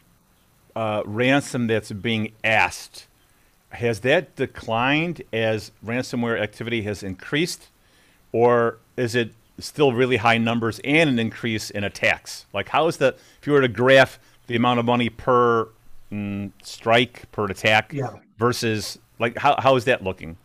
[0.76, 3.06] uh, ransom that's being asked,
[3.70, 7.68] has that declined as ransomware activity has increased,
[8.32, 12.46] or is it still really high numbers and an increase in attacks?
[12.52, 15.68] Like, how is the if you were to graph the amount of money per
[16.12, 18.10] mm, strike per attack yeah.
[18.38, 20.36] versus like how how is that looking?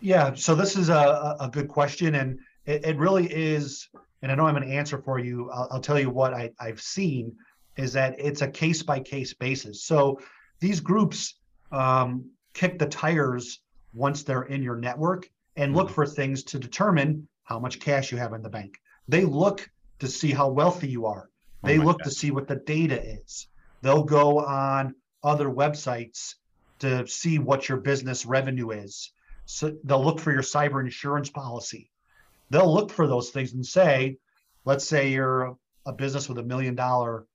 [0.00, 3.88] Yeah, so this is a, a good question, and it, it really is.
[4.22, 5.50] And I know I'm going to answer for you.
[5.50, 7.34] I'll, I'll tell you what I, I've seen
[7.76, 9.84] is that it's a case by case basis.
[9.84, 10.20] So
[10.60, 11.34] these groups
[11.72, 13.60] um, kick the tires
[13.92, 15.94] once they're in your network and look mm-hmm.
[15.94, 18.78] for things to determine how much cash you have in the bank.
[19.08, 19.68] They look
[20.00, 21.30] to see how wealthy you are.
[21.64, 22.04] Oh they oh look God.
[22.04, 23.48] to see what the data is.
[23.82, 26.34] They'll go on other websites
[26.80, 29.10] to see what your business revenue is.
[29.46, 31.90] So they'll look for your cyber insurance policy.
[32.50, 34.18] They'll look for those things and say,
[34.64, 35.56] let's say you're
[35.86, 37.26] a business with a million dollar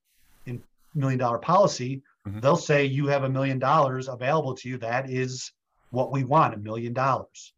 [0.45, 0.61] in
[0.93, 2.39] million dollar policy, mm-hmm.
[2.41, 4.77] they'll say you have a million dollars available to you.
[4.77, 5.51] That is
[5.89, 7.53] what we want, a million dollars.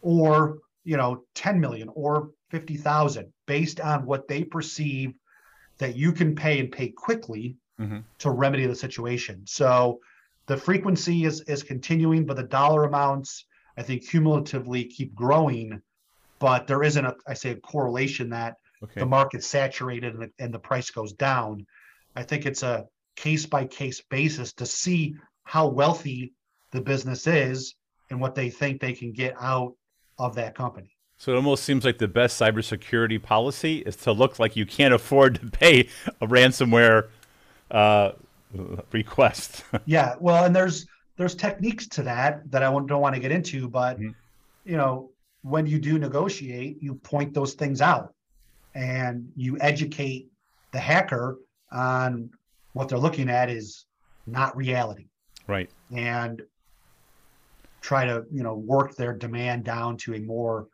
[0.00, 5.14] Or, you know, 10 million or 50,000 based on what they perceive
[5.78, 7.98] that you can pay and pay quickly mm-hmm.
[8.18, 9.42] to remedy the situation.
[9.46, 10.00] So
[10.46, 15.80] the frequency is is continuing, but the dollar amounts I think cumulatively keep growing.
[16.38, 19.00] But there isn't a I say a correlation that okay.
[19.00, 21.66] the market's saturated and the, and the price goes down.
[22.16, 26.32] I think it's a case by case basis to see how wealthy
[26.72, 27.74] the business is
[28.10, 29.74] and what they think they can get out
[30.18, 30.96] of that company.
[31.18, 34.92] So it almost seems like the best cybersecurity policy is to look like you can't
[34.92, 35.88] afford to pay
[36.20, 37.08] a ransomware
[37.70, 38.12] uh,
[38.90, 39.64] request.
[39.86, 43.68] yeah, well, and there's there's techniques to that that I don't want to get into,
[43.68, 44.10] but mm-hmm.
[44.64, 45.10] you know,
[45.42, 48.14] when you do negotiate, you point those things out
[48.74, 50.28] and you educate
[50.72, 51.38] the hacker
[51.70, 52.30] on
[52.72, 53.84] what they're looking at is
[54.26, 55.06] not reality.
[55.46, 55.70] Right.
[55.94, 56.42] And
[57.82, 60.68] try to, you know, work their demand down to a more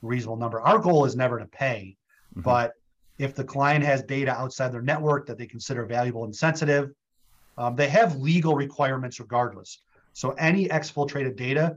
[0.00, 0.60] reasonable number.
[0.60, 1.96] Our goal is never to pay,
[2.32, 2.42] mm-hmm.
[2.42, 2.72] but
[3.18, 6.90] if the client has data outside their network that they consider valuable and sensitive,
[7.58, 9.78] um, they have legal requirements regardless.
[10.14, 11.76] So any exfiltrated data,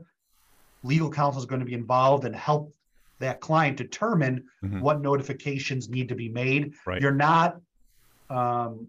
[0.82, 2.72] legal counsel is going to be involved and help
[3.18, 4.80] that client determine mm-hmm.
[4.80, 6.72] what notifications need to be made.
[6.86, 7.00] Right.
[7.00, 7.60] You're not
[8.28, 8.88] um,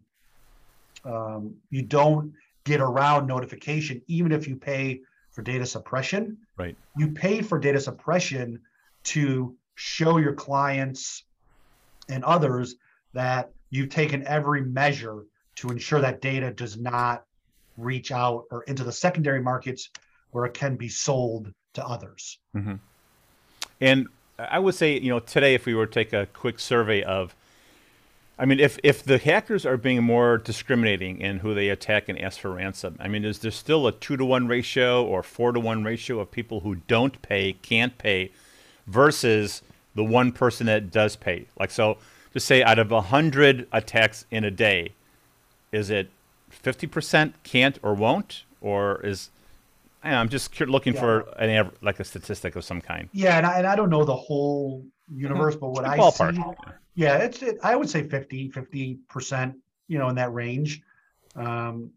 [1.06, 2.34] um, you don't
[2.66, 5.02] get around notification, even if you pay
[5.38, 6.36] for data suppression.
[6.58, 6.76] Right.
[6.96, 8.60] You pay for data suppression
[9.04, 11.26] to show your clients
[12.10, 12.78] and others
[13.14, 15.26] that you've taken every measure
[15.58, 17.24] to ensure that data does not
[17.78, 19.92] reach out or into the secondary markets
[20.32, 22.40] where it can be sold to others.
[22.56, 22.78] Mm-hmm.
[23.80, 24.08] And
[24.40, 27.36] I would say, you know, today, if we were to take a quick survey of,
[28.40, 32.20] I mean, if, if the hackers are being more discriminating in who they attack and
[32.22, 35.52] ask for ransom, I mean, is there still a two to one ratio or four
[35.52, 38.32] to one ratio of people who don't pay, can't pay,
[38.86, 39.64] versus
[39.96, 41.48] the one person that does pay?
[41.60, 41.98] Like, so
[42.32, 44.94] just say out of a hundred attacks in a day,
[45.72, 46.12] is it
[46.64, 49.30] 50% can't or won't, or is
[50.04, 51.00] I'm just looking yeah.
[51.00, 53.10] for an like a statistic of some kind.
[53.12, 56.36] Yeah, and I, and I don't know the whole universe, but what I ballpark.
[56.36, 59.56] see, yeah, it's it, I would say 50, 50 percent,
[59.88, 60.82] you know, in that range.
[61.36, 61.92] Um,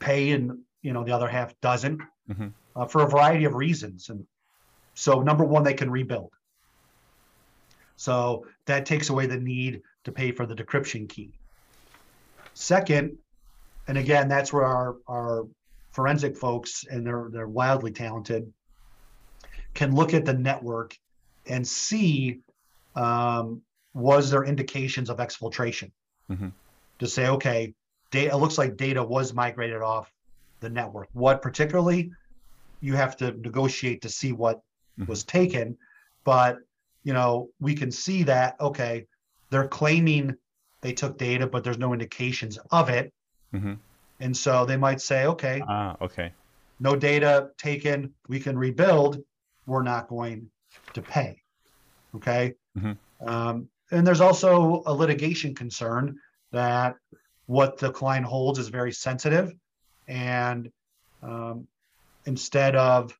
[0.00, 2.48] pay and you know the other half doesn't mm-hmm.
[2.74, 4.26] uh, for a variety of reasons, and
[4.94, 6.32] so number one, they can rebuild.
[7.96, 11.30] So that takes away the need to pay for the decryption key.
[12.54, 13.16] Second,
[13.86, 15.46] and again, that's where our our
[15.92, 18.52] forensic folks, and they're they're wildly talented,
[19.74, 20.98] can look at the network
[21.46, 22.40] and see
[22.96, 23.62] um,
[23.94, 25.90] was there indications of exfiltration
[26.30, 26.48] mm-hmm.
[26.98, 27.74] to say, okay,
[28.10, 30.12] data looks like data was migrated off
[30.60, 31.08] the network.
[31.12, 32.10] What particularly
[32.80, 34.60] you have to negotiate to see what
[34.98, 35.08] mm-hmm.
[35.08, 35.76] was taken,
[36.24, 36.58] but
[37.04, 39.06] you know we can see that okay,
[39.50, 40.36] they're claiming
[40.80, 43.12] they took data, but there's no indications of it.
[43.54, 43.74] Mm-hmm.
[44.20, 46.32] And so they might say, okay, ah, okay,
[46.80, 49.22] no data taken, we can rebuild.
[49.66, 50.50] We're not going
[50.94, 51.42] to pay.
[52.14, 52.54] Okay.
[52.76, 53.28] Mm-hmm.
[53.28, 56.18] Um, and there's also a litigation concern
[56.52, 56.96] that
[57.46, 59.54] what the client holds is very sensitive.
[60.06, 60.70] And
[61.22, 61.66] um,
[62.26, 63.18] instead of,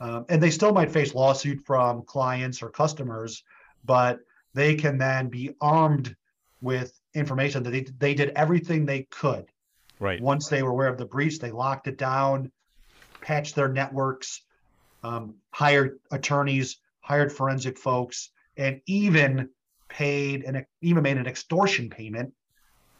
[0.00, 3.42] um, and they still might face lawsuit from clients or customers,
[3.84, 4.20] but
[4.54, 6.14] they can then be armed
[6.62, 9.46] with information that they, they did everything they could
[10.00, 10.20] Right.
[10.20, 12.50] Once they were aware of the breach, they locked it down,
[13.20, 14.42] patched their networks,
[15.04, 19.50] um, hired attorneys, hired forensic folks, and even
[19.90, 22.32] paid and even made an extortion payment,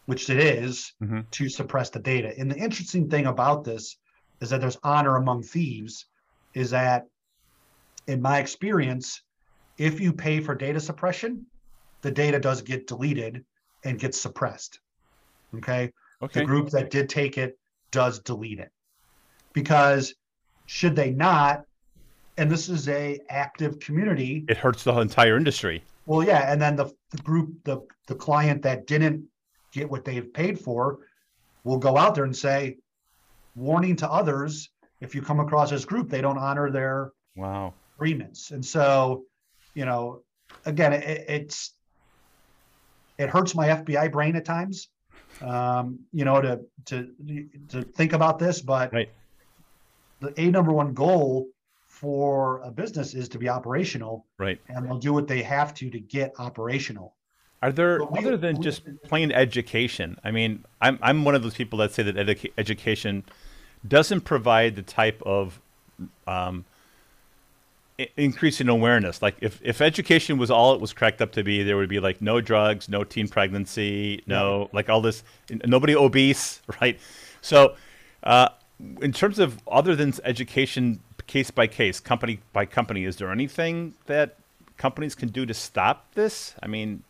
[0.07, 1.21] which it is, mm-hmm.
[1.31, 2.35] to suppress the data.
[2.39, 3.97] And the interesting thing about this
[4.41, 6.07] is that there's honor among thieves,
[6.53, 7.07] is that
[8.07, 9.23] in my experience,
[9.79, 11.47] if you pay for data suppression,
[12.03, 13.45] the data does get deleted
[13.85, 14.81] and gets suppressed.
[15.55, 15.93] Okay.
[16.23, 16.41] Okay.
[16.41, 17.59] The group that did take it
[17.91, 18.71] does delete it.
[19.53, 20.15] Because
[20.67, 21.65] should they not,
[22.37, 25.83] and this is a active community, it hurts the entire industry.
[26.11, 29.27] Well, yeah, and then the, the group, the the client that didn't
[29.71, 30.99] get what they've paid for,
[31.63, 32.79] will go out there and say,
[33.55, 34.71] warning to others:
[35.01, 39.23] if you come across this group, they don't honor their wow agreements, and so,
[39.75, 40.23] you know,
[40.67, 41.75] again, it, it's
[43.17, 44.89] it hurts my FBI brain at times
[45.43, 47.15] um, you know, to to
[47.69, 48.61] to think about this.
[48.61, 49.09] But right.
[50.19, 51.47] the a number one goal
[52.01, 54.59] for a business is to be operational, right?
[54.69, 57.15] And they'll do what they have to to get operational.
[57.63, 60.19] Are there we, other than we, just plain education?
[60.25, 63.25] I mean, I'm I'm one of those people that say that edu- education
[63.87, 65.61] doesn't provide the type of
[66.27, 66.65] um,
[68.17, 69.21] increasing awareness.
[69.21, 72.01] Like if, if education was all it was cracked up to be, there would be
[72.01, 75.23] like no drugs, no teen pregnancy, no like all this,
[75.67, 76.99] nobody obese, right?
[77.43, 77.75] So,
[78.23, 78.49] uh,
[79.03, 83.95] in terms of other than education, case by case, company by company, is there anything
[84.07, 84.37] that
[84.77, 86.55] companies can do to stop this?
[86.61, 87.05] I mean,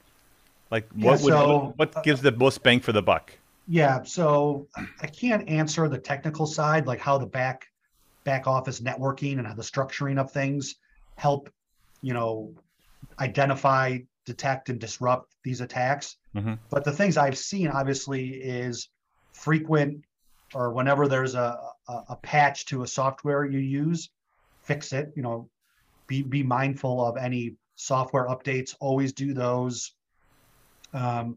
[0.71, 3.33] like what yeah, so, what, what gives the most bang for the buck?
[3.67, 4.67] Yeah, so
[5.01, 7.67] I can't answer the technical side, like how the back
[8.25, 10.75] back office networking and how the structuring of things
[11.17, 11.49] help,
[12.03, 12.53] you know,
[13.19, 16.17] identify, detect, and disrupt these attacks.
[16.37, 16.55] Mm-hmm.
[16.69, 18.91] But the things I've seen, obviously, is
[19.33, 20.05] frequent
[20.55, 24.11] or whenever there's a, a, a patch to a software you use,
[24.63, 25.13] fix it.
[25.17, 25.49] You know,
[26.07, 28.75] be be mindful of any software updates.
[28.81, 29.93] Always do those,
[30.93, 31.37] um,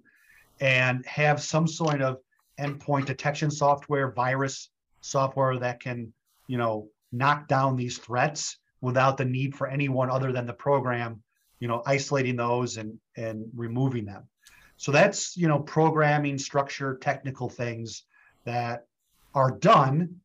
[0.59, 2.19] and have some sort of
[2.59, 4.69] endpoint detection software, virus
[5.01, 6.13] software that can
[6.47, 11.21] you know, knock down these threats without the need for anyone other than the program,
[11.59, 14.27] you know, isolating those and and removing them.
[14.77, 18.03] So that's, you know, programming, structure, technical things
[18.43, 18.87] that
[19.33, 20.19] are done.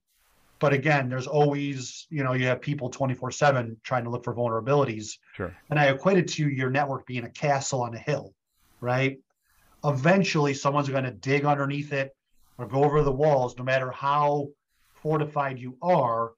[0.61, 4.35] But again, there's always, you know, you have people 24 7 trying to look for
[4.35, 5.19] vulnerabilities.
[5.35, 5.55] Sure.
[5.71, 8.35] And I equate it to your network being a castle on a hill,
[8.81, 9.19] right?
[9.85, 12.15] Eventually, someone's going to dig underneath it
[12.59, 14.49] or go over the walls, no matter how
[15.01, 16.33] fortified you are,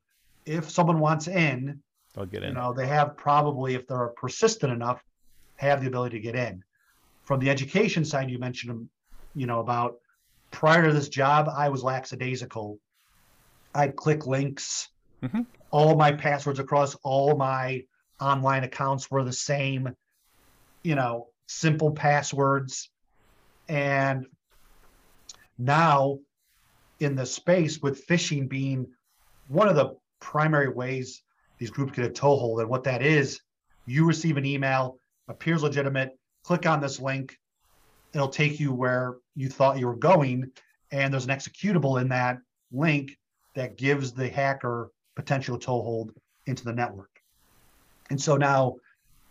[0.44, 1.80] if someone wants in,
[2.14, 2.50] they'll get in.
[2.50, 5.02] You know, they have probably, if they're persistent enough,
[5.56, 6.62] have the ability to get in.
[7.24, 8.88] From the education side, you mentioned,
[9.34, 9.96] you know, about
[10.50, 12.78] prior to this job, I was lackadaisical.
[13.74, 14.88] I'd click links.
[15.22, 15.46] Mhm.
[15.70, 17.84] All my passwords across all my
[18.20, 19.94] online accounts were the same,
[20.82, 22.90] you know, simple passwords.
[23.68, 24.26] And
[25.58, 26.18] now
[26.98, 28.86] in the space with phishing being
[29.48, 31.22] one of the primary ways
[31.58, 32.60] these groups get a toehold.
[32.60, 33.40] And what that is,
[33.86, 34.98] you receive an email,
[35.28, 37.38] appears legitimate, click on this link,
[38.14, 40.50] it'll take you where you thought you were going.
[40.92, 42.38] And there's an executable in that
[42.72, 43.16] link
[43.54, 46.12] that gives the hacker potential toehold
[46.46, 47.10] into the network.
[48.10, 48.76] And so now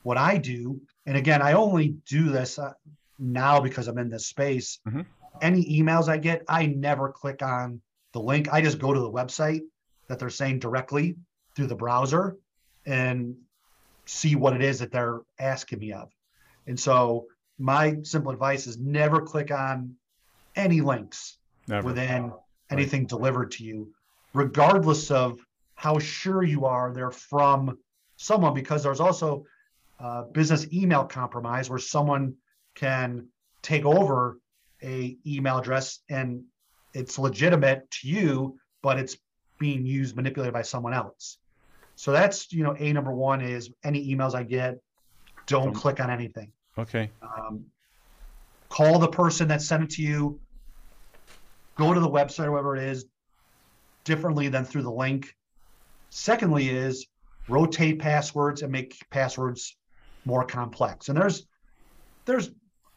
[0.04, 2.74] what I do, and again, I only do this uh,
[3.18, 4.80] now because I'm in this space.
[4.88, 5.06] Mhm.
[5.42, 7.82] Any emails I get, I never click on
[8.14, 8.52] the link.
[8.52, 9.62] I just go to the website
[10.08, 11.16] that they're saying directly
[11.56, 12.38] through the browser
[12.86, 13.36] and
[14.06, 16.12] see what it is that they're asking me of.
[16.68, 17.28] And so
[17.60, 19.96] my simple advice is never click on
[20.56, 21.38] any links
[21.68, 21.86] Never.
[21.86, 22.32] within
[22.72, 23.94] anything delivered to you,
[24.34, 25.40] regardless of
[25.76, 27.78] how sure you are they're from
[28.16, 29.46] someone, because there's also
[30.00, 32.34] uh, business email compromise where someone
[32.76, 33.28] can
[33.62, 34.40] take over
[34.82, 36.44] a email address and
[36.94, 39.18] it's legitimate to you, but it's
[39.60, 41.38] being used manipulated by someone else.
[41.96, 44.80] So that's you know a number one is any emails I get,
[45.46, 47.10] don't Don't- click on anything Okay.
[47.22, 47.66] um,
[48.70, 50.40] call the person that sent it to you.
[51.78, 53.06] Go to the website or whatever it is
[54.06, 55.34] differently than through the link.
[56.10, 57.08] Secondly is
[57.48, 59.78] rotate passwords and make passwords
[60.26, 61.10] more complex.
[61.10, 61.46] And there's
[62.26, 62.52] there's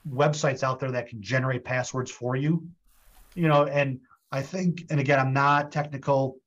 [0.08, 2.66] websites out there that can generate passwords for you
[3.36, 4.00] you know and
[4.32, 6.38] i think and again i'm not technical.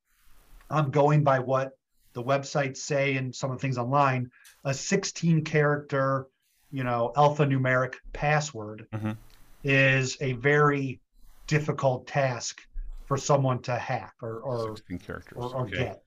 [0.69, 1.71] I'm going by what
[2.13, 4.31] the websites say and some of the things online.
[4.63, 6.27] A 16 character
[6.75, 9.15] you know alphanumeric password Mhm.
[9.63, 10.99] is a very
[11.47, 12.61] difficult task
[13.05, 14.75] for someone to hack or or,
[15.07, 15.37] characters.
[15.37, 15.77] or, or okay.
[15.77, 16.03] get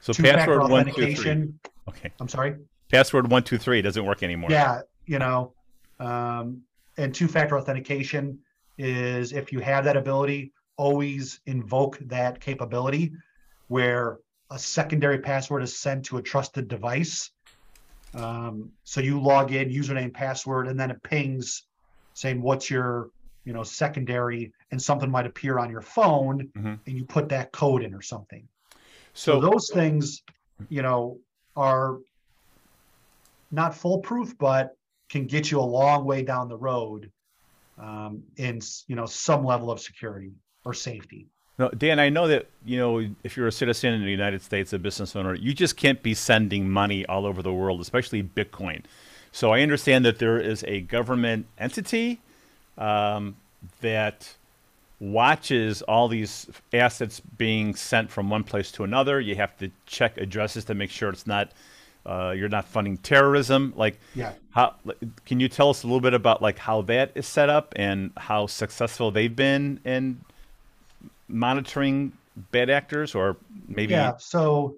[0.00, 1.48] So two-factor password one two three.
[1.88, 2.12] Okay.
[2.20, 2.56] i'm sorry
[2.90, 4.50] Password one two three doesn't work anymore.
[4.50, 5.54] yeah you know
[5.98, 6.60] um,
[6.98, 8.38] and two-factor authentication
[8.76, 13.12] is if you have that ability always invoke that capability
[13.68, 14.18] where
[14.50, 17.30] a secondary password is sent to a trusted device
[18.16, 21.64] um, so you log in username password and then it pings
[22.14, 23.10] saying what's your
[23.44, 26.80] you know secondary and something might appear on your phone Mhm.
[26.86, 28.48] and you put that code in or something
[29.12, 30.22] so So those things,
[30.68, 31.18] you know,
[31.54, 31.98] are
[33.50, 34.76] not foolproof, but
[35.08, 37.10] can get you a long way down the road
[37.78, 40.32] um, in you know some level of security
[40.64, 41.28] or safety.
[41.58, 44.72] No, Dan, I know that you know if you're a citizen in the United States,
[44.72, 48.82] a business owner, you just can't be sending money all over the world, especially Bitcoin.
[49.32, 52.20] So I understand that there is a government entity
[52.78, 53.36] um,
[53.80, 54.34] that
[55.00, 59.20] watches all these assets being sent from one place to another.
[59.20, 61.52] You have to check addresses to make sure it's not
[62.06, 63.72] uh, you're not funding terrorism.
[63.76, 64.32] Like, Yeah.
[64.50, 64.74] how
[65.24, 68.12] can you tell us a little bit about like how that is set up and
[68.16, 70.20] how successful they've been in
[71.28, 72.12] monitoring
[72.50, 73.36] bad actors or
[73.68, 74.16] maybe Yeah.
[74.18, 74.76] So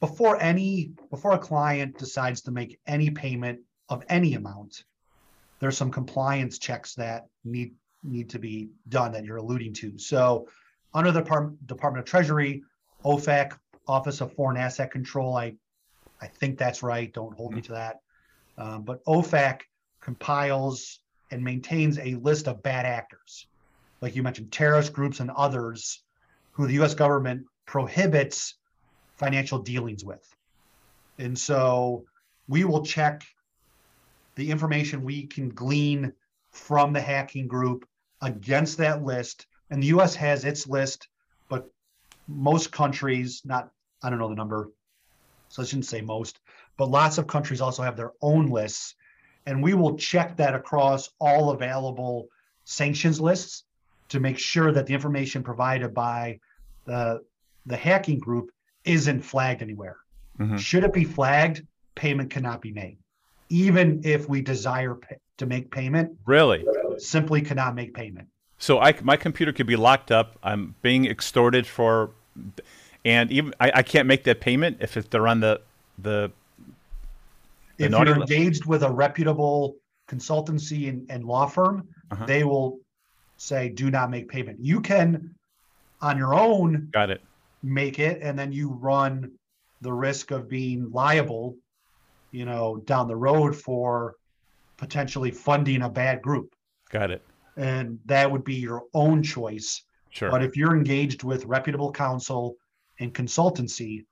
[0.00, 4.84] before any before a client decides to make any payment of any amount,
[5.58, 9.98] there's some compliance checks that need need to be done that you're alluding to.
[9.98, 10.48] So
[10.94, 12.62] under the Department, Department of Treasury,
[13.04, 15.54] OFAC, Office of Foreign Asset Control, I
[16.20, 17.12] I think that's right.
[17.12, 18.00] Don't hold me to that.
[18.58, 19.60] Um, but OFAC
[20.00, 23.46] compiles and maintains a list of bad actors,
[24.02, 26.02] like you mentioned, terrorist groups and others
[26.50, 26.92] who the U.S.
[26.92, 28.56] government prohibits
[29.16, 30.28] financial dealings with.
[31.18, 32.04] And so
[32.48, 33.22] we will check
[34.34, 36.12] the information we can glean
[36.50, 37.86] from the hacking group
[38.20, 39.46] against that list.
[39.70, 41.06] And the US has its list,
[41.48, 41.70] but
[42.26, 43.70] most countries, not,
[44.02, 44.70] I don't know the number,
[45.48, 46.40] so I shouldn't say most,
[46.76, 48.96] but lots of countries also have their own lists.
[49.46, 52.28] And we will check that across all available
[52.64, 53.64] sanctions lists
[54.12, 56.38] to make sure that the information provided by
[56.84, 57.22] the,
[57.66, 58.50] the hacking group
[58.84, 59.96] isn't flagged anywhere.
[60.38, 60.58] Mhm.
[60.58, 61.62] Should it be flagged,
[61.94, 62.98] payment cannot be made.
[63.48, 66.64] Even if we desire pa- to make payment, really
[66.98, 68.28] simply cannot make payment.
[68.58, 72.10] so I, my computer could be locked up i'm being extorted for
[73.04, 75.60] and even I, I can't make that payment if they're on the
[75.98, 76.30] the
[77.78, 78.30] The If you're list.
[78.30, 79.76] engaged with a reputable
[80.08, 82.26] consultancy and, and law firm, Uh-huh.
[82.26, 82.78] they will
[83.42, 84.58] say, do not make payment.
[84.60, 85.34] You can,
[86.00, 87.22] on your own, got it
[87.62, 89.30] make it, and then you run
[89.80, 91.56] the risk of being liable,
[92.30, 94.16] you know, down the road for
[94.76, 96.54] potentially funding a bad group.
[96.90, 97.22] Got it.
[97.56, 99.82] And that would be your own choice.
[100.10, 100.30] Sure.
[100.30, 102.56] But if you're engaged with reputable counsel
[103.00, 104.04] and consultancy,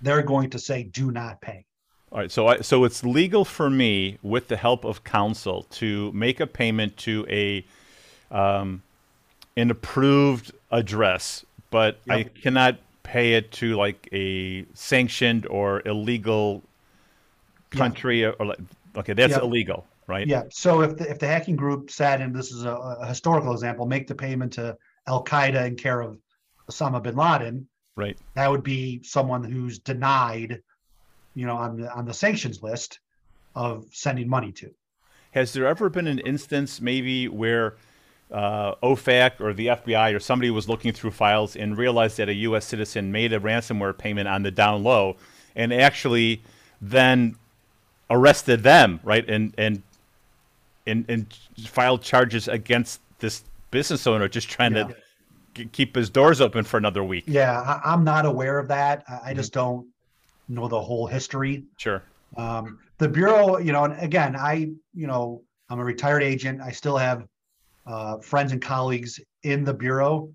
[0.00, 1.64] they're going to say do not pay.
[2.12, 6.10] All right, so I, so it's legal for me, with the help of counsel, to
[6.12, 7.64] make a payment to a
[8.30, 8.82] um,
[9.56, 16.62] an approved address, but I cannot pay it to like a sanctioned or illegal
[17.70, 18.24] country.
[18.24, 18.58] Or, like,
[18.96, 19.42] okay, that's Yep.
[19.42, 20.26] illegal, right?
[20.26, 20.44] Yeah.
[20.50, 23.86] So if the, if the hacking group said, and this is a, a historical example,
[23.86, 24.76] make the payment to
[25.06, 26.18] Al Qaeda in care of
[26.70, 28.16] Osama bin Laden, Right.
[28.34, 30.62] that would be someone who's denied,
[31.34, 33.00] you know, on the on the sanctions list
[33.54, 34.70] of sending money to.
[35.32, 37.74] Has there ever been an instance, maybe, where
[38.32, 42.34] uh, OFAC or the FBI or somebody was looking through files and realized that a
[42.34, 42.64] U.S.
[42.64, 45.16] citizen made a ransomware payment on the down low,
[45.56, 46.42] and actually
[46.80, 47.36] then
[48.08, 49.82] arrested them, right, and and
[50.86, 51.26] and, and
[51.66, 54.84] filed charges against this business owner just trying Yeah.
[54.84, 54.96] to
[55.54, 57.24] k- keep his doors open for another week?
[57.26, 59.04] Yeah, I, I'm not aware of that.
[59.08, 59.86] I, I just don't
[60.48, 61.64] know the whole history.
[61.76, 62.02] Sure.
[62.36, 66.60] Um, the bureau, you know, and again, I, you know, I'm a retired agent.
[66.60, 67.24] I still have
[67.86, 70.32] uh, friends and colleagues in the bureau,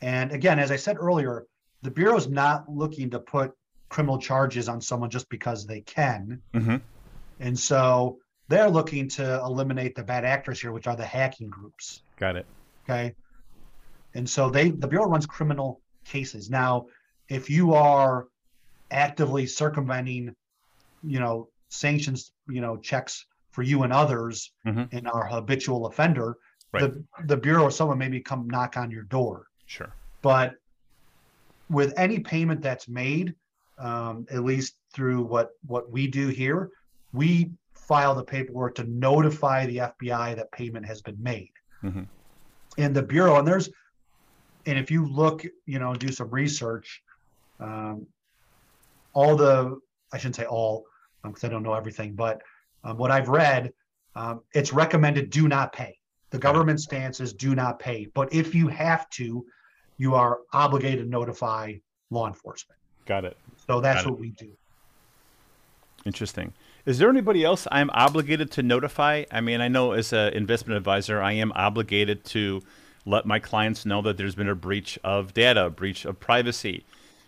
[0.00, 1.46] and again, as I said earlier,
[1.82, 3.52] the bureau is not looking to put
[3.88, 6.76] criminal charges on someone just because they can, hmm
[7.40, 8.18] and so
[8.48, 12.02] they're looking to eliminate the bad actors here, which are the hacking groups.
[12.18, 12.46] Got it.
[12.84, 13.14] Okay.
[14.14, 16.50] And so they the bureau runs criminal cases.
[16.50, 16.86] Now,
[17.28, 18.26] if you are
[18.90, 20.34] actively circumventing,
[21.02, 24.88] you know, sanctions, you know, checks for you and others Mhm.
[24.92, 26.36] and are habitual offender,
[26.72, 26.82] Right.
[26.82, 29.46] the the bureau or someone maybe come knock on your door.
[29.66, 29.92] Sure.
[30.20, 30.56] But
[31.70, 33.34] with any payment that's made,
[33.78, 36.70] um, at least through what what we do here,
[37.12, 41.52] we file the paperwork to notify the FBI that payment has been made.
[41.82, 42.06] Mhm.
[42.76, 43.70] And the bureau, and there's,
[44.66, 47.02] and if you look, you know, do some research,
[47.60, 48.06] um,
[49.14, 49.80] all the
[50.12, 50.84] I shouldn't say all
[51.22, 52.42] because I don't know everything, but
[52.84, 53.72] um, what I've read,
[54.14, 55.97] um, it's recommended do not pay.
[56.30, 59.44] The government stance is do not pay, but if you have to,
[59.96, 61.74] you are obligated to notify
[62.10, 62.78] law enforcement.
[63.06, 63.36] Got it.
[63.66, 64.10] So that's it.
[64.10, 64.50] what we do.
[66.04, 66.52] Interesting.
[66.86, 69.24] Is there anybody else I'm obligated to notify?
[69.30, 72.62] I mean, I know as an investment advisor, I am obligated to
[73.04, 76.84] let my clients know that there's been a breach of data, a breach of privacy.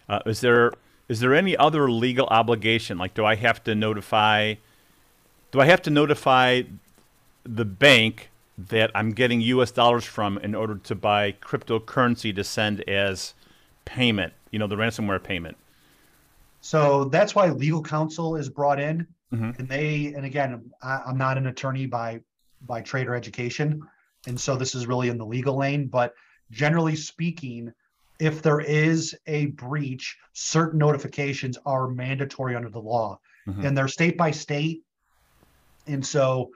[0.08, 0.72] Uh, is there
[1.08, 2.96] is there any other legal obligation?
[2.96, 4.54] Like, do I have to notify?
[5.50, 6.62] Do I have to notify
[7.44, 8.29] the bank
[8.68, 9.70] that I'm getting U.S.
[9.70, 13.34] dollars from in order to buy cryptocurrency to send as
[13.84, 14.32] payment?
[14.50, 15.56] You know, the ransomware payment.
[16.60, 19.58] So that's why legal counsel is brought in, Mhm.
[19.58, 22.20] and they, and again, I, I'm not an attorney by
[22.66, 23.80] by trade or education,
[24.26, 25.86] and so this is really in the legal lane.
[25.86, 26.12] But
[26.50, 27.72] generally speaking,
[28.18, 33.64] if there is a breach, certain notifications are mandatory under the law, Mhm.
[33.64, 34.82] and they're state by state,
[35.86, 36.50] and so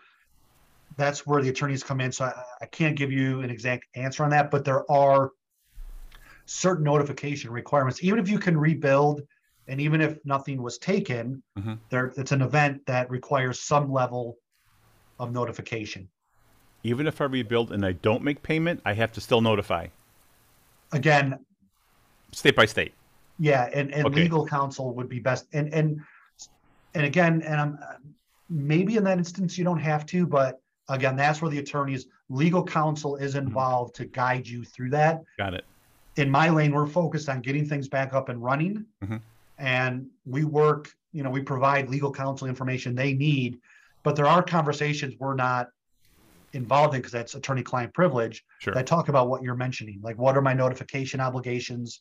[0.97, 2.13] that's where the attorneys come in.
[2.13, 2.33] So I,
[2.63, 5.31] I can't give you an exact answer on that, but there are
[6.47, 8.03] certain notification requirements.
[8.03, 9.23] Even if you can rebuild,
[9.67, 11.79] and even if nothing was taken, Mhm.
[11.91, 14.37] there it's an event that requires some level
[15.19, 16.09] of notification.
[16.83, 19.89] Even if I rebuild and I don't make payment, I have to still notify
[20.93, 21.45] Again,
[22.33, 22.95] state by state.
[23.39, 24.23] yeah, and, and Okay.
[24.23, 25.47] legal counsel would be best.
[25.53, 26.01] And and
[26.95, 27.79] and again, and I'm
[28.49, 32.65] maybe in that instance you don't have to, but again, that's where the attorneys, legal
[32.65, 33.47] counsel is Mm-hmm.
[33.49, 35.23] involved to guide you through that.
[35.39, 35.65] Got it.
[36.17, 38.87] in my lane, we're focused on getting things back up and running.
[39.05, 39.21] Mhm.
[39.59, 43.59] And we work, you know, we provide legal counsel information they need,
[44.05, 45.71] but there are conversations we're not
[46.53, 48.73] involved in because that's attorney client privilege Sure.
[48.75, 49.99] that talk about what you're mentioning.
[50.03, 52.01] Like, what are my notification obligations?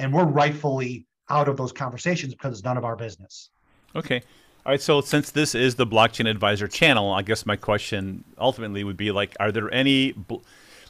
[0.00, 3.50] And we're rightfully out of those conversations because it's none of our business.
[3.94, 4.22] Okay.
[4.64, 4.80] All right.
[4.80, 9.10] So since this is the blockchain advisor channel, I guess my question ultimately would be
[9.10, 10.14] like, are there any,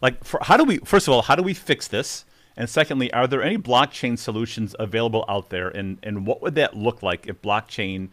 [0.00, 2.24] like, for, how do we, first of all, how do we fix this?
[2.56, 5.68] And secondly, are there any blockchain solutions available out there?
[5.68, 8.08] And, and what would that look like if blockchain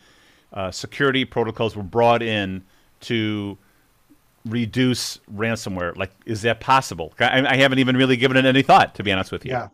[0.54, 2.64] uh, security protocols were brought in
[3.02, 3.58] to
[4.46, 5.98] reduce ransomware?
[5.98, 7.14] Like, is that possible?
[7.20, 9.52] I, I haven't even really given it any thought, to be honest with you.
[9.52, 9.68] Yeah.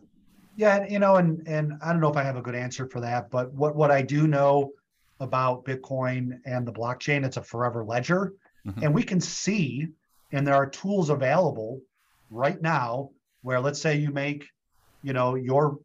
[0.58, 3.02] Yeah, you know, and and I don't know if I have a good answer for
[3.02, 4.72] that, but what what I do know
[5.20, 8.34] about Bitcoin and the blockchain, it's a forever ledger,
[8.66, 8.84] Mhm.
[8.84, 9.88] and we can see,
[10.32, 11.82] and there are tools available
[12.30, 13.12] right now
[13.42, 14.48] where let's say you make,
[15.04, 15.80] you know, your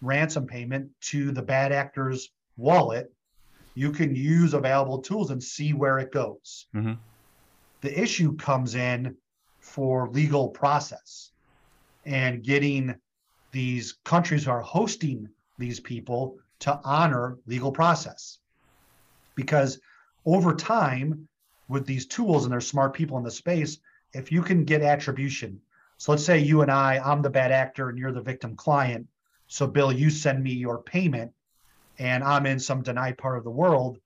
[0.00, 3.12] ransom payment to the bad actor's wallet,
[3.74, 6.66] you can use available tools and see where it goes.
[6.74, 6.98] Mhm.
[7.80, 9.16] the issue comes in
[9.60, 11.30] for legal process
[12.04, 12.92] and getting
[13.52, 18.40] these countries who are hosting these people to honor legal process.
[19.38, 19.78] Because
[20.26, 21.28] over time,
[21.68, 23.78] with these tools and there's smart people in the space,
[24.12, 25.60] if you can get attribution,
[25.96, 29.06] so let's say you and I, I'm the bad actor and you're the victim client.
[29.46, 31.32] So, Bill, you send me your payment
[32.00, 33.98] and I'm in some denied part of the world.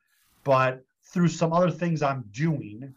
[0.45, 2.95] But through some other things I'm doing,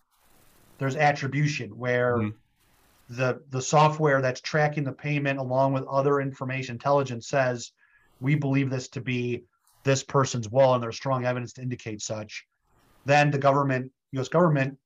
[0.77, 3.15] there's attribution where mm-hmm.
[3.15, 7.71] the the software that's tracking the payment along with other information intelligence says
[8.19, 9.43] we believe this to be
[9.85, 12.45] this person's will and there's strong evidence to indicate such
[13.05, 14.77] then the government us government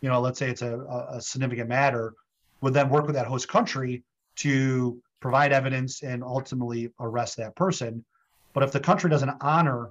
[0.00, 2.14] you know let's say it's a, a significant matter
[2.60, 4.02] would then work with that host country
[4.36, 8.04] to provide evidence and ultimately arrest that person
[8.52, 9.90] but if the country doesn't honor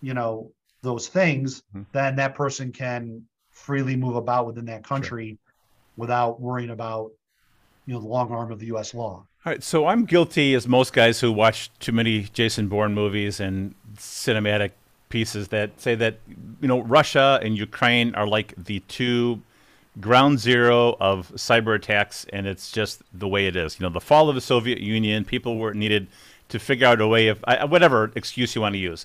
[0.00, 0.52] you know
[0.82, 1.82] those things mm-hmm.
[1.92, 5.54] then that person can freely move about within that country sure.
[5.96, 7.10] without worrying about
[7.86, 8.94] you know the long arm of the U.S.
[8.94, 9.26] law.
[9.46, 13.40] All right, so I'm guilty as most guys who watch too many Jason Bourne movies
[13.40, 14.70] and cinematic
[15.10, 16.18] pieces that say that
[16.62, 19.42] you know Russia and Ukraine are like the two
[20.00, 23.78] ground zero of cyber attacks, and it's just the way it is.
[23.78, 26.06] You know, the fall of the Soviet Union, people were needed
[26.48, 29.04] to figure out a way of whatever excuse you want to use.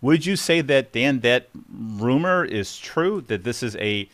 [0.00, 4.08] Would you say that Dan, that rumor is true that this is a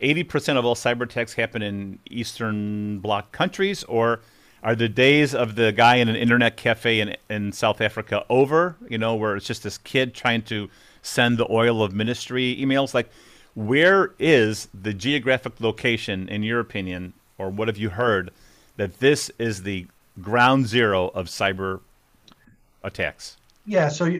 [0.00, 4.20] 80% of all cyber attacks happen in Eastern Bloc countries, or
[4.62, 8.76] are the days of the guy in an internet cafe in, in South Africa over?
[8.88, 10.68] You know, where it's just this kid trying to
[11.02, 12.94] send the oil of ministry emails.
[12.94, 13.10] Like,
[13.54, 18.30] where is the geographic location, in your opinion, or what have you heard,
[18.76, 19.86] that this is the
[20.20, 21.80] ground zero of cyber
[22.82, 23.36] attacks?
[23.66, 24.18] Yeah, so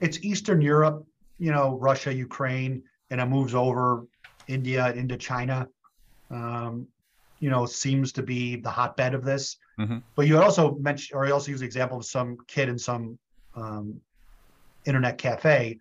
[0.00, 1.06] it's Eastern Europe,
[1.38, 4.04] you know, Russia, Ukraine, and it moves over
[4.48, 5.68] India into China.
[6.30, 6.86] Um,
[7.40, 9.56] you know, seems to be the hotbed of this.
[9.78, 9.98] Mm-hmm.
[10.14, 13.18] But you also mentioned, or you also use the example of some kid in some
[13.54, 14.00] um,
[14.84, 15.78] internet cafe.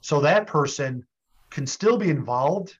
[0.00, 1.04] So that person
[1.50, 2.76] can still be involved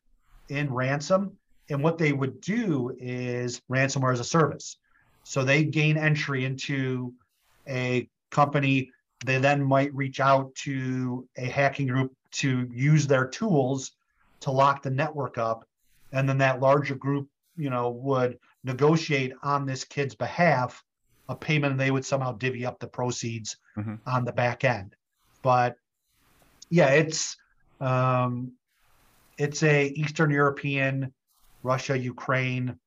[0.48, 1.36] in ransom.
[1.70, 4.78] And what they would do is ransomware as a service.
[5.24, 7.12] So they gain entry into
[7.68, 8.90] a company
[9.24, 13.92] they then might reach out to a hacking group to use their tools
[14.40, 15.66] to lock the network up
[16.12, 20.82] and then that larger group you know would negotiate on this kid's behalf
[21.28, 23.94] a payment and they would somehow divvy up the proceeds mm-hmm.
[24.06, 24.94] on the back end
[25.42, 25.76] but
[26.68, 27.36] yeah it's
[27.80, 28.52] um
[29.38, 31.12] it's a eastern european
[31.62, 32.78] russia ukraine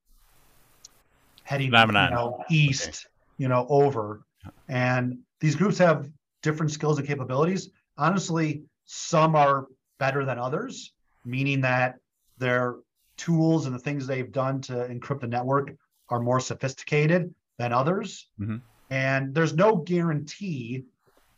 [1.44, 1.72] heading
[2.12, 2.96] you know, east okay.
[3.38, 4.22] you know over
[4.68, 6.10] and these groups have
[6.42, 7.70] different skills and capabilities.
[7.98, 9.68] Honestly, some are
[10.00, 10.94] better than others,
[11.26, 11.96] meaning that
[12.38, 12.76] their
[13.20, 15.76] tools and the things they've done to encrypt the network
[16.10, 18.30] are more sophisticated than others.
[18.40, 18.58] Mm-hmm.
[18.90, 20.86] And there's no guarantee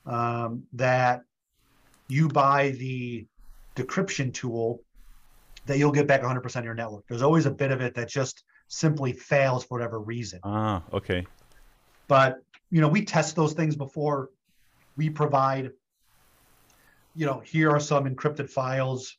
[0.06, 1.24] um, that
[2.08, 3.26] you buy the
[3.76, 4.82] decryption tool
[5.66, 7.06] that you'll get back 100% of your network.
[7.08, 10.40] There's always a bit of it that just simply fails for whatever reason.
[10.44, 11.26] Ah, okay.
[12.08, 14.30] But you know, we test those things before
[14.96, 15.72] we provide,
[17.16, 19.18] you know, here are some encrypted files,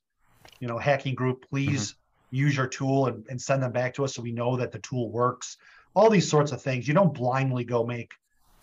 [0.59, 2.02] you know, hacking group, please mm-hmm.
[2.33, 4.79] Use your tool and, and send them back to us so we know that the
[4.81, 5.59] tool works.
[5.95, 6.89] All these sorts of things.
[6.89, 8.15] You don't blindly go make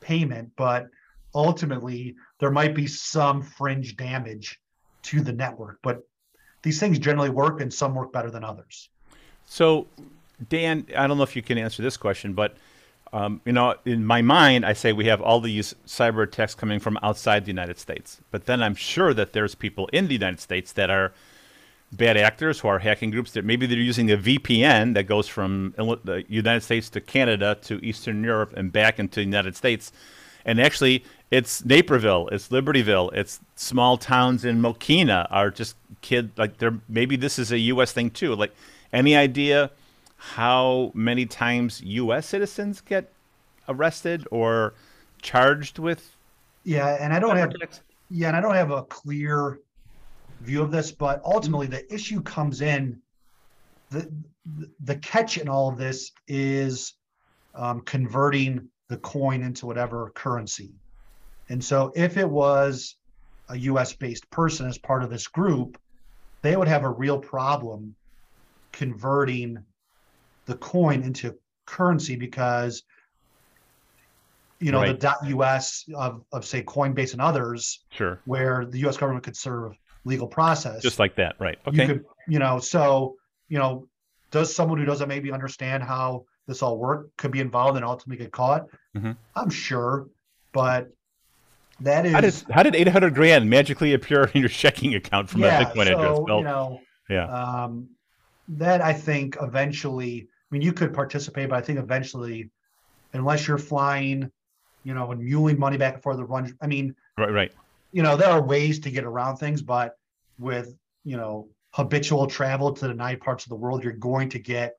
[0.02, 0.88] payment, but
[1.34, 4.60] ultimately there might be some fringe damage
[5.04, 5.80] to the network.
[5.84, 6.02] But
[6.64, 8.90] these things generally work and some work better than others.
[9.46, 9.88] So,
[10.50, 12.58] Dan, I don't know if you can answer this question, but
[13.12, 16.80] um, you know, in my mind, I say we have all these cyber attacks coming
[16.80, 18.22] from outside the United States.
[18.32, 21.12] But then I'm sure that there's people in the United States that are
[21.92, 25.74] bad actors who are hacking groups that maybe they're using a VPN that goes from
[25.78, 29.92] the United States to Canada to Eastern Europe and back into the United States.
[30.46, 36.58] And actually, it's Naperville, it's Libertyville, it's small towns in Mokena are just kid like
[36.58, 37.92] they're maybe this is a U.S.
[37.92, 38.36] thing too.
[38.36, 38.54] Like,
[38.94, 39.72] any idea?
[40.20, 42.28] how many times U.S.
[42.28, 43.12] citizens get
[43.70, 44.74] arrested or
[45.22, 46.16] charged with?
[46.66, 47.54] Yeah, and I don't have
[48.12, 49.60] yeah, and I don't have a clear
[50.42, 53.02] view of this, but ultimately the issue comes in
[53.90, 54.12] the
[54.84, 56.94] the catch in all of this is
[57.56, 60.72] um, converting the coin into whatever currency.
[61.50, 62.96] And so if it was
[63.50, 65.80] a US based person as part of this group,
[66.42, 67.96] they would have a real problem
[68.72, 69.58] converting
[70.46, 71.36] the coin into
[71.66, 72.84] currency because
[74.60, 75.00] you know right.
[75.00, 78.98] the .us of, of say Coinbase and others, sure, where the U.S.
[78.98, 79.74] government could serve
[80.10, 81.57] legal process, just like that, right?
[81.68, 83.16] Okay, you, could, you know, so
[83.47, 83.88] you know
[84.32, 88.24] does someone who doesn't maybe understand how this all work could be involved and ultimately
[88.24, 88.68] get caught?
[88.95, 89.16] Mhm.
[89.36, 90.07] I'm sure,
[90.51, 90.89] but
[91.82, 95.30] that is How did how did eight hundred grand magically appear in your checking account
[95.30, 95.62] from yeah.
[95.62, 96.18] a Bitcoin address?
[96.18, 97.89] so you know, yeah, um,
[98.49, 100.28] that I think eventually.
[100.51, 102.49] I mean, you could participate, but I think eventually,
[103.14, 104.32] unless you're flying,
[104.84, 106.57] you know, and muling money back and forth to run.
[106.60, 107.51] I mean, right, right.
[107.91, 109.99] you know, there are ways to get around things, but
[110.40, 110.74] with,
[111.04, 114.74] you know, habitual travel to the nine parts of the world, you're going to get,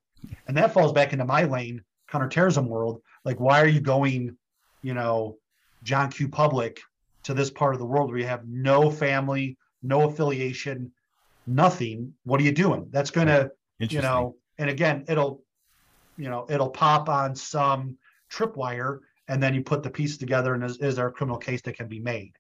[0.48, 3.00] and that falls back into my lane, counterterrorism world.
[3.24, 4.36] Like, why are you going,
[4.82, 5.36] you know,
[5.82, 6.28] John Q.
[6.28, 6.80] Public
[7.22, 10.92] to this part of the world where you have no family, no affiliation,
[11.46, 12.14] nothing?
[12.24, 12.88] What are you doing?
[12.90, 15.42] That's going to, you know, and again, it'll,
[16.16, 17.96] you know, it'll pop on some
[18.30, 18.98] tripwire,
[19.28, 21.76] and then you put the pieces together, and is, is there a criminal case that
[21.76, 22.32] can be made?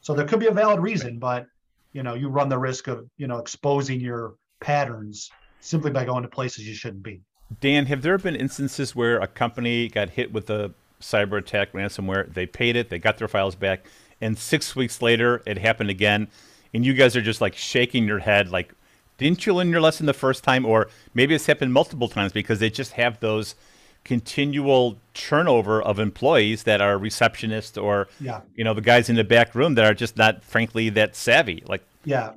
[0.00, 1.46] So there could be a valid reason, but
[1.92, 5.30] you know, you run the risk of you know exposing your patterns
[5.60, 7.20] simply by going to places you shouldn't be.
[7.60, 12.32] Dan, have there been instances where a company got hit with a cyber attack, ransomware?
[12.32, 13.86] They paid it, they got their files back,
[14.20, 16.28] and six weeks later it happened again,
[16.74, 18.74] and you guys are just like shaking your head, like,
[19.16, 20.64] didn't you learn your lesson the first time?
[20.64, 23.56] Or maybe it's happened multiple times because they just have those
[24.04, 29.24] continual turnover of employees that are receptionists or Yeah, you know the guys in the
[29.24, 32.32] back room that are just not frankly that savvy like yeah,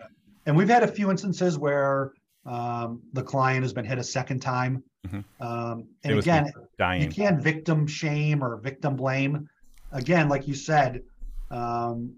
[0.45, 2.12] and we've had a few instances where
[2.45, 5.24] um, the client has been hit a second time, Mhm.
[5.39, 6.51] um, and again,
[6.99, 9.47] you can't victim shame or victim blame.
[9.91, 11.03] Again, like you said,
[11.51, 12.14] um,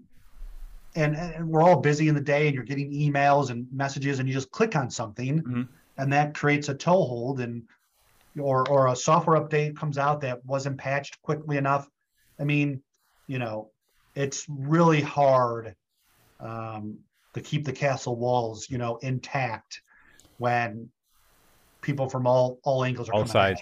[0.96, 4.28] and, and we're all busy in the day, and you're getting emails and messages, and
[4.28, 5.68] you just click on something, Mhm.
[5.98, 7.62] and that creates a toehold, and
[8.38, 11.88] or or a software update comes out that wasn't patched quickly enough.
[12.38, 12.82] I mean,
[13.26, 13.70] you know,
[14.14, 15.74] it's really hard
[16.40, 16.98] um,
[17.34, 19.80] to keep the castle walls, you know, intact
[20.38, 20.88] when
[21.80, 23.60] people from all all angles are All coming sides.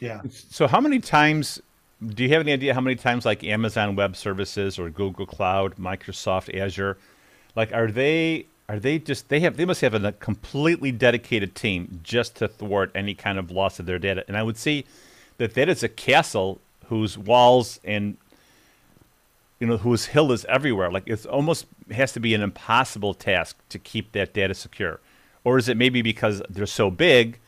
[0.00, 0.08] you.
[0.08, 0.20] Yeah.
[0.30, 1.60] So how many times
[2.04, 5.76] do you have any idea how many times like Amazon Web Services or Google Cloud,
[5.76, 6.98] Microsoft Azure,
[7.56, 12.00] like are they are they just they have they must have a completely dedicated team
[12.02, 14.24] just to thwart any kind of loss of their data.
[14.26, 14.84] And I would see
[15.38, 18.16] that that is a castle whose walls and
[19.60, 20.90] you know whose hill is everywhere.
[20.90, 25.00] Like it's almost has to be an impossible task to keep that data secure.
[25.44, 27.38] Or is it maybe because they're so big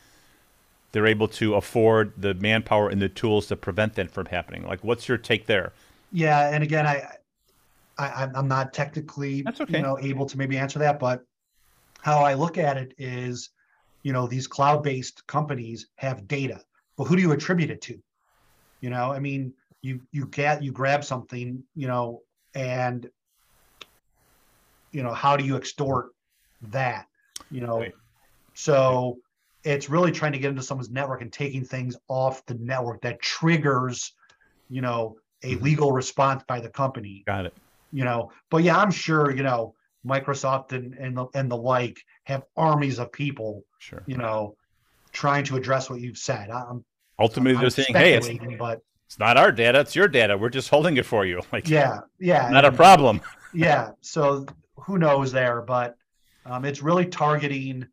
[0.97, 4.63] they're able to afford the manpower and the tools to prevent that from happening.
[4.63, 5.75] Like, what's your take there?
[6.11, 7.17] Yeah, and again, I,
[7.99, 9.79] I I'm- I'm not technically okay.
[9.79, 11.25] you know able to maybe answer that, but
[12.03, 13.51] how I look at it is,
[14.03, 16.63] you know, these cloud-based companies have data,
[16.97, 18.01] but who do you attribute it to?
[18.81, 22.23] You know, I mean, you you get you grab something, you know,
[22.55, 23.09] and
[24.93, 26.11] you know, how do you extort
[26.63, 27.07] that?
[27.51, 27.95] You know, Right.
[28.55, 29.19] so
[29.65, 33.21] it's really trying to get into someone's network and taking things off the network that
[33.21, 34.15] triggers,
[34.69, 35.63] you know, a Mhm.
[35.63, 37.57] legal response by the company Got it.
[37.93, 39.75] You know but yeah i'm sure you know
[40.07, 44.03] microsoft and and the, and the like have armies of people Sure.
[44.07, 44.57] you know
[45.13, 46.85] trying to address what you've said i'm,
[47.19, 48.29] Ultimately, I'm they're saying, "Hey, it's,
[48.59, 50.37] but it's not our data; it's your data.
[50.37, 51.41] We're just holding it for you.
[51.53, 53.21] Like, yeah yeah not a problem."
[53.55, 54.45] yeah so
[54.77, 55.97] who knows there but
[56.45, 57.87] um, it's really targeting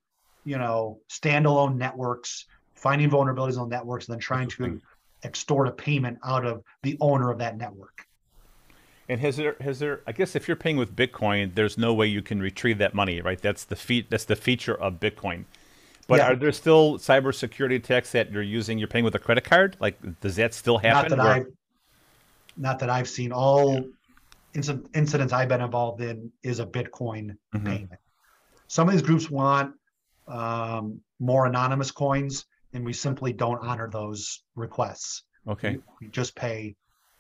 [0.44, 4.82] you know standalone networks finding vulnerabilities on networks and then trying to
[5.24, 8.06] extort a payment out of the owner of that network
[9.14, 10.02] And has there has there?
[10.08, 13.22] I guess if you're paying with Bitcoin, there's no way you can retrieve that money,
[13.22, 13.40] right?
[13.40, 15.46] That's the fe- That's the feature of Bitcoin.
[16.08, 16.32] But Yeah.
[16.32, 18.80] are there still cybersecurity attacks that you're using?
[18.80, 19.78] You're paying with a credit card.
[19.80, 21.16] Like, does that still happen?
[21.16, 21.46] not that I've
[22.58, 23.32] not that I've seen.
[23.32, 23.86] All
[24.56, 27.66] inci- incidents I've been involved in is a Bitcoin Mhm.
[27.66, 28.00] payment.
[28.68, 29.76] Some of these groups want
[30.28, 35.22] um, more anonymous coins, and we simply don't honor those requests.
[35.48, 35.72] Okay.
[35.76, 36.76] We, we just pay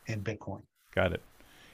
[0.08, 0.64] in Bitcoin.
[0.96, 1.22] Got it.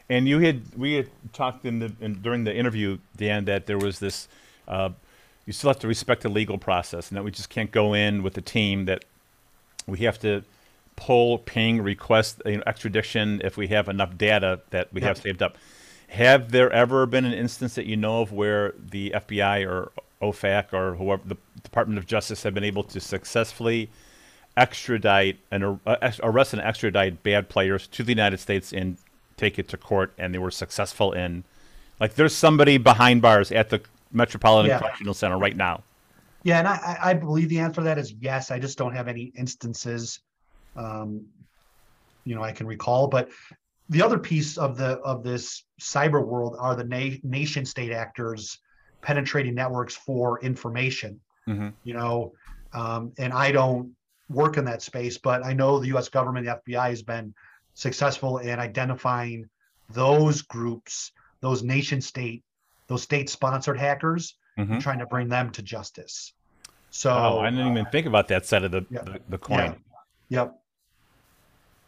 [0.10, 3.78] And you had we had talked in the in, during the interview, Dan, that there
[3.78, 4.28] was this.
[4.68, 4.90] Uh,
[5.46, 8.24] you still have to respect the legal process, and that we just can't go in
[8.24, 9.06] with a team that
[9.88, 10.44] we have to
[10.96, 15.42] pull ping request you know, extradition if we have enough data that we have saved
[15.42, 15.58] up.
[16.10, 19.92] Have there ever been an instance that you know of where the FBI or
[20.22, 23.90] OFAC or whoever the Department of Justice have been able to successfully
[24.58, 28.98] extradite and uh, arrest and extradite bad players to the United States and
[29.40, 31.44] take it to court, and they were successful in.
[32.00, 33.82] Like, there's somebody behind bars at the
[34.12, 34.80] Metropolitan Yeah.
[34.80, 35.84] Correctional Center right now.
[36.44, 38.52] Yeah, and I, I- believe the answer to that is yes.
[38.52, 40.20] I just don't have any instances,
[40.76, 41.26] um,
[42.26, 43.08] you know, I can recall.
[43.08, 43.30] But
[43.90, 48.60] the other piece of the of this cyber world are the na- nation state actors
[49.02, 51.20] penetrating networks for information.
[51.48, 51.74] Mhm.
[51.84, 52.34] You know,
[52.72, 53.96] Um, and I don't
[54.30, 56.08] work in that space, but I know the U.S.
[56.08, 57.34] government, the FBI, has been
[57.84, 59.50] successful in identifying
[59.90, 62.44] those groups, those nation state,
[62.88, 64.74] those state sponsored hackers, Mhm.
[64.74, 66.34] and trying to bring them to justice.
[66.90, 69.04] So, Oh, I didn't even think about that side of the, Yeah.
[69.04, 69.58] the, the coin.
[70.30, 70.42] Yeah.
[70.42, 70.56] yep,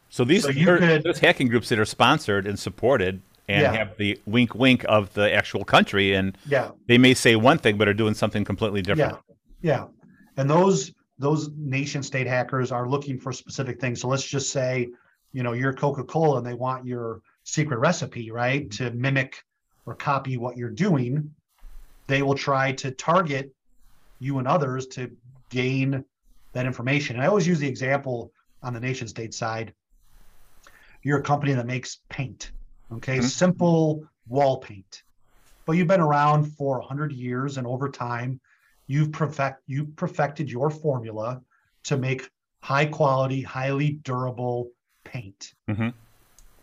[0.09, 3.71] So these So there- could- there's hacking groups that are sponsored and supported and Yeah.
[3.73, 7.77] have the wink wink of the actual country and yeah, they may say one thing
[7.77, 9.17] but are doing something completely different.
[9.61, 9.73] Yeah.
[9.73, 9.87] Yeah,
[10.37, 14.01] and those those nation state hackers are looking for specific things.
[14.01, 14.89] So let's just say,
[15.33, 19.43] you know, you're Coca Cola and they want your secret recipe, right, to mimic
[19.85, 21.33] or copy what you're doing.
[22.07, 23.53] They will try to target
[24.19, 25.11] you and others to
[25.49, 26.03] gain
[26.53, 27.15] that information.
[27.15, 29.73] And I always use the example on the nation state side.
[31.03, 32.51] You're a company that makes paint,
[32.91, 33.23] okay, Mhm.
[33.23, 35.03] simple wall paint,
[35.65, 38.39] but you've been around for 100 years, and over time,
[38.87, 41.41] you've perfect you perfected your formula
[41.85, 42.29] to make
[42.61, 44.69] high quality, highly durable
[45.11, 45.53] paint.
[45.69, 45.93] Mhm.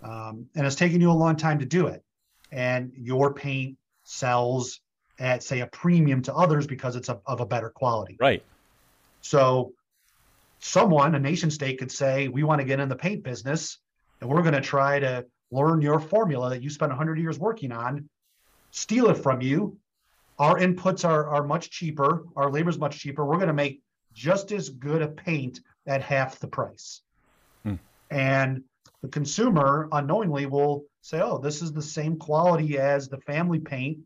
[0.03, 2.03] Um, and it's taken you a long time to do it.
[2.51, 4.81] And your paint sells
[5.19, 8.17] at say a premium to others because it's a, of a better quality.
[8.21, 8.43] Right.
[9.21, 9.73] So
[10.61, 13.79] someone, a nation state could say, we want to get in the paint business
[14.21, 17.73] and we're going to try to learn your formula that you spent 100 years working
[17.73, 18.09] on,
[18.71, 19.79] steal it from you.
[20.39, 22.25] Our inputs are, are much cheaper.
[22.37, 23.25] Our labor is much cheaper.
[23.25, 23.83] We're going to make
[24.15, 27.03] just as good a paint at half the price.
[28.11, 28.63] And
[29.03, 33.99] the consumer unknowingly will say, oh, this is the same quality as the family paint.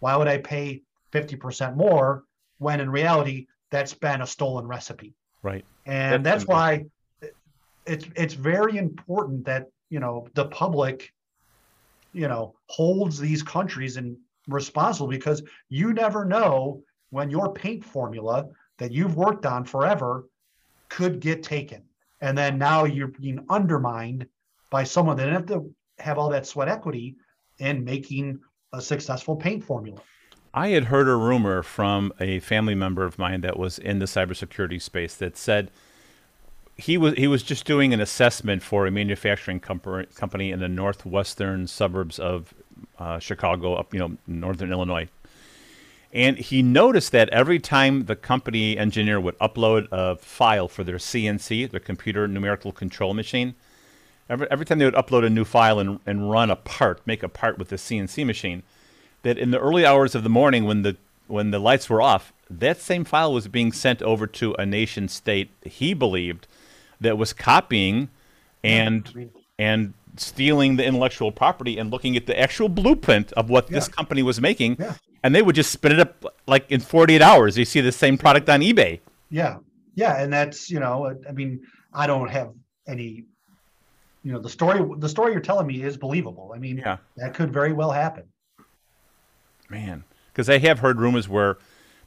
[0.00, 0.82] Why would I pay
[1.12, 2.24] 50% more
[2.58, 5.14] when in reality, that's been a stolen recipe?
[5.42, 5.64] Right.
[5.86, 6.84] and That's that's why
[7.86, 11.12] it's it's very important that you know the public
[12.12, 14.16] you know holds these countries and
[14.48, 18.46] responsible because you never know when your paint formula
[18.78, 20.26] that you've worked on forever
[20.88, 21.82] could get taken
[22.20, 24.26] and then now you're being undermined
[24.70, 27.16] by someone that didn't have to have all that sweat equity
[27.58, 28.40] in making
[28.72, 30.00] a successful paint formula.
[30.52, 34.06] I had heard a rumor from a family member of mine that was in the
[34.06, 35.70] cybersecurity space that said
[36.76, 41.66] he was he was just doing an assessment for a manufacturing company in the northwestern
[41.66, 42.54] suburbs of
[42.98, 45.08] uh, Chicago, up you know northern Illinois,
[46.12, 50.96] and he noticed that every time the company engineer would upload a file for their
[50.96, 53.54] CNC, their computer numerical control machine,
[54.28, 57.22] every, every time they would upload a new file and, and run a part, make
[57.22, 58.62] a part with the CNC machine,
[59.22, 60.96] that in the early hours of the morning when the
[61.28, 65.06] when the lights were off, that same file was being sent over to a nation
[65.06, 66.48] state he believed
[67.00, 68.08] that was copying
[68.64, 73.86] and and stealing the intellectual property and looking at the actual blueprint of what this
[73.86, 74.94] company was making Yeah.
[75.22, 78.16] And they would just spin it up like in 48 hours you see the same
[78.18, 79.00] product on eBay
[79.30, 79.58] Yeah,
[79.94, 81.60] yeah, and that's you know, I mean,
[81.92, 82.50] I don't have
[82.86, 83.24] any,
[84.24, 86.52] you know, the story the story you're telling me is believable.
[86.54, 86.96] I mean, Yeah.
[87.16, 88.24] that could very well happen.
[89.68, 91.58] man because I have heard rumors where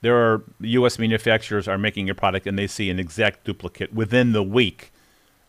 [0.02, 4.34] there are US manufacturers are making a product and they see an exact duplicate within
[4.34, 4.92] the week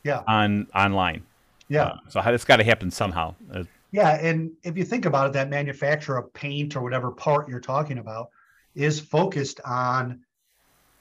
[0.05, 1.23] Yeah, on online
[1.69, 3.35] yeah, Uh, so it's got to happen somehow.
[3.53, 3.65] Uh,
[3.95, 4.17] yeah.
[4.21, 7.99] And if you think about it, that manufacturer of paint or whatever part you're talking
[7.99, 8.27] about
[8.75, 10.19] is focused on,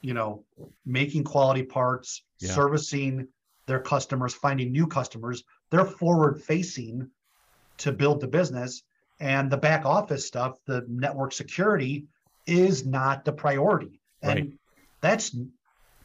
[0.02, 0.44] you know,
[0.86, 2.52] making quality parts, Yeah.
[2.52, 3.28] servicing
[3.66, 5.44] their customers, finding new customers.
[5.72, 7.10] They're forward facing
[7.80, 8.84] to build the business,
[9.20, 12.06] and the back office stuff, the network security,
[12.46, 14.00] is not the priority.
[14.22, 14.54] And Right.
[15.02, 15.36] that's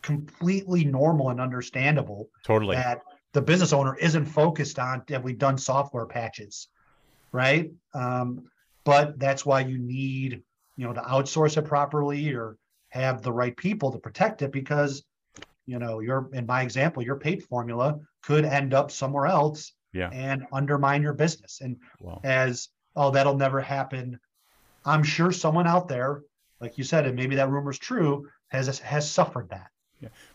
[0.01, 2.77] completely normal and understandable totally.
[2.77, 3.03] that
[3.35, 6.69] the business owner isn't focused on have we done software patches
[7.33, 7.71] right?
[7.95, 8.45] Um,
[8.85, 10.43] but that's why you need
[10.77, 12.57] you know to outsource it properly or
[12.91, 15.03] have the right people to protect it because
[15.67, 20.11] you know your in my example your paid formula could end up somewhere else Yeah.
[20.13, 21.61] and undermine your business.
[21.61, 22.21] And Wow.
[22.25, 24.19] as oh that'll never happen.
[24.85, 26.23] I'm sure someone out there
[26.61, 29.69] like you said and maybe that rumor's true has has suffered that.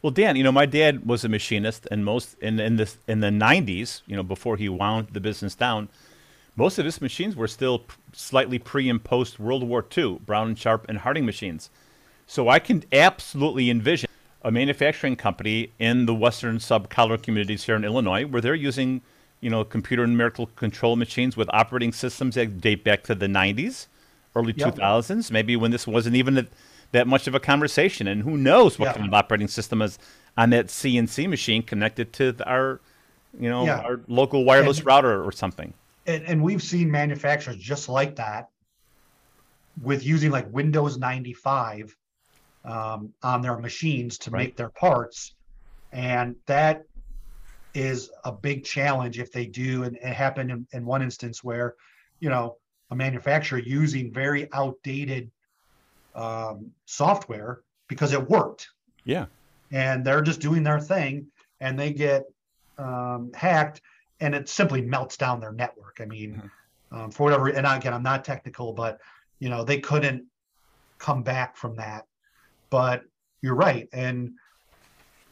[0.01, 3.21] Well, Dan, you know, my dad was a machinist, and most in in the in
[3.21, 5.87] the '90s, you know, before he wound the business down,
[6.55, 10.57] most of his machines were still slightly pre and post World War II, Brown and
[10.59, 11.69] Sharpe and Hardinge machines.
[12.27, 14.09] So I can absolutely envision
[14.43, 19.01] a manufacturing company in the western sub-collar communities here in Illinois, where they're using,
[19.39, 23.87] you know, computer numerical control machines with operating systems that date back to the '90s,
[24.35, 24.75] early Yep.
[24.75, 26.45] 2000s, maybe when this wasn't even a,
[26.91, 28.07] that much of a conversation.
[28.07, 28.93] And who knows what Yeah.
[28.93, 29.97] kind of operating system is
[30.37, 32.79] on that CNC machine connected to the- our,
[33.39, 33.79] you know, Yeah.
[33.79, 35.73] our local wireless And- router or something.
[36.05, 38.47] And, and we've seen manufacturers just like that
[39.81, 41.95] with using like Windows 95
[42.65, 44.47] um, on their machines to Right.
[44.47, 45.35] make their parts,
[45.91, 46.83] and that
[47.73, 49.83] is a big challenge if they do.
[49.83, 51.75] And it happened in, in one instance where,
[52.19, 52.57] you know,
[52.91, 55.31] a manufacturer using very outdated
[56.13, 58.69] um, software because it worked
[59.05, 59.25] Yeah.
[59.71, 62.23] and they're just doing their thing and they get
[62.77, 63.81] um, hacked
[64.23, 65.97] and it simply melts down their network.
[65.99, 66.41] I mean,
[66.91, 68.97] um, for whatever, and again, I'm not technical, but
[69.39, 70.27] you know, they couldn't
[70.97, 72.05] come back from that.
[72.69, 73.03] But
[73.41, 74.31] you're right, and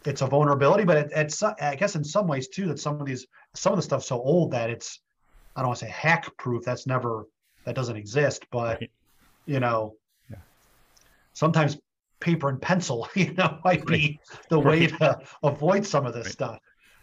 [0.06, 0.84] it's a vulnerability.
[0.84, 3.26] But it, it's, I guess, in some ways too, that some of these,
[3.56, 5.00] some of the stuff's so old that it's,
[5.56, 6.66] I don't want to say hack proof.
[6.66, 7.28] That's never,
[7.66, 8.46] that doesn't exist.
[8.52, 8.92] But Right.
[9.46, 9.96] you know,
[10.30, 10.38] Yeah.
[11.32, 11.78] sometimes
[12.20, 14.20] paper and pencil, you know, might be
[14.50, 16.34] the way to avoid some of this Right.
[16.34, 16.60] stuff,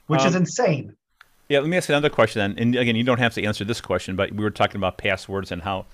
[0.06, 0.94] which is Um, insane.
[1.48, 2.58] Yeah, let me ask another question then.
[2.58, 5.50] And again, you don't have to answer this question, but we were talking about passwords
[5.50, 5.86] and how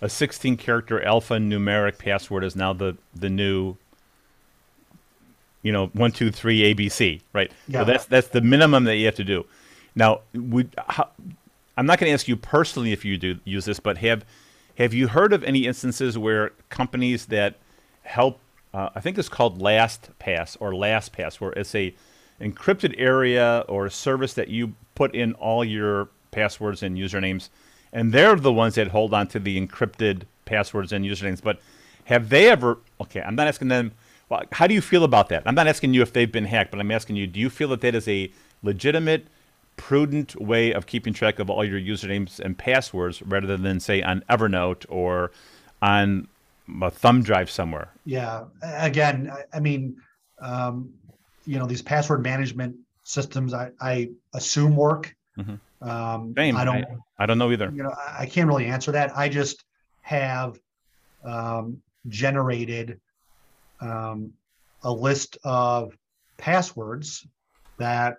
[0.00, 3.76] a 16 character alphanumeric password is now the the new
[5.62, 7.50] you know, one, two, three, ABC, right?
[7.68, 7.80] Yeah.
[7.80, 9.44] So that's that's the minimum that you have to do.
[9.94, 11.08] Now, would how,
[11.76, 14.24] I'm not going to ask you personally if you do use this, but have
[14.78, 17.56] have you heard of any instances where companies that
[18.02, 18.40] help?
[18.72, 21.94] Uh, I think it's called LastPass or LastPass, where it's a
[22.40, 27.48] encrypted area or a service that you put in all your passwords and usernames,
[27.92, 31.42] and they're the ones that hold on to the encrypted passwords and usernames.
[31.42, 31.60] But
[32.04, 32.78] have they ever?
[33.00, 33.92] Okay, I'm not asking them.
[34.28, 35.42] Well, how do you feel about that?
[35.44, 37.68] I'm not asking you if they've been hacked, but I'm asking you: Do you feel
[37.68, 38.30] that that is a
[38.62, 39.26] legitimate,
[39.76, 44.22] prudent way of keeping track of all your usernames and passwords, rather than say on
[44.30, 45.32] Evernote or
[45.82, 46.28] on
[46.82, 47.90] a thumb drive somewhere?
[48.04, 48.44] Yeah.
[48.62, 49.96] Again, I, mean,
[50.40, 50.92] um,
[51.50, 55.14] you know, these password management systems, I, I assume work.
[55.36, 55.58] Mhm.
[55.82, 56.56] Um, Same.
[56.56, 56.84] I don't,
[57.18, 57.70] I don't know either.
[57.74, 59.16] you know, I, I can't really answer that.
[59.16, 59.64] I just
[60.02, 60.58] have
[61.24, 61.78] um,
[62.08, 63.00] generated
[63.80, 64.32] um,
[64.82, 65.96] a list of
[66.36, 67.26] passwords
[67.78, 68.18] that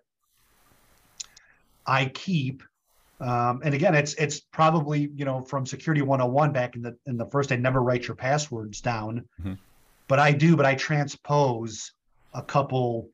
[1.86, 2.64] I keep.
[3.20, 7.18] Um, and again, it's it's probably you know from Security 101 back in the in
[7.18, 9.28] the first day, never write your passwords down.
[9.44, 9.58] Mhm.
[10.08, 11.94] But I do, but I transpose
[12.34, 13.10] a couple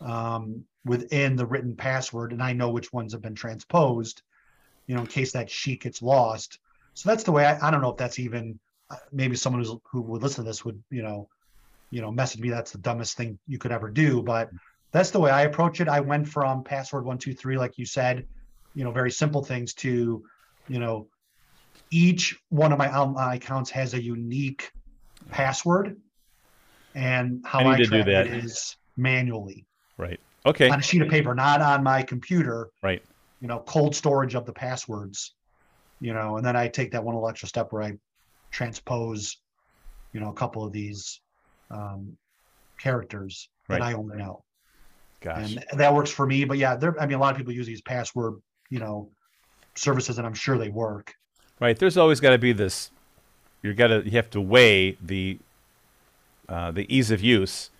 [0.00, 4.22] um, within the written password, and I know which ones have been transposed.
[4.86, 6.58] You know, in case that sheet gets lost.
[6.94, 7.46] So that's the way.
[7.46, 8.58] I, I don't know if that's even
[8.90, 11.28] uh, maybe someone who's, who would listen to this would you know,
[11.92, 14.20] you know, message me that's the dumbest thing you could ever do.
[14.20, 14.50] But
[14.90, 15.86] that's the way I approach it.
[15.86, 18.26] I went from password one two three, like you said,
[18.74, 20.24] you know, very simple things to,
[20.66, 21.06] you know,
[21.92, 24.72] each one of my, my accounts has a unique
[25.30, 26.00] password,
[26.96, 29.66] and how I I, track it is manually
[30.00, 30.20] Right.
[30.46, 30.70] Okay.
[30.70, 32.70] on a sheet of paper, not on my computer.
[32.82, 33.02] Right.
[33.40, 35.34] You know, cold storage of the passwords.
[36.00, 37.92] You know, and then I take that one little extra step where I
[38.50, 39.36] transpose,
[40.14, 41.20] you know, a couple of these
[41.70, 42.16] um,
[42.78, 43.78] characters Right.
[43.78, 44.42] that I only know
[45.20, 45.54] Gosh.
[45.54, 46.44] and that works for me.
[46.44, 46.98] But yeah, there.
[47.00, 48.34] I mean, a lot of people use these password,
[48.70, 49.10] you know,
[49.74, 51.14] services, and I'm sure they work.
[51.60, 51.78] Right.
[51.78, 52.90] There's always got to be this.
[53.62, 54.02] You got to.
[54.04, 55.38] You have to weigh the
[56.48, 57.70] uh, the ease of use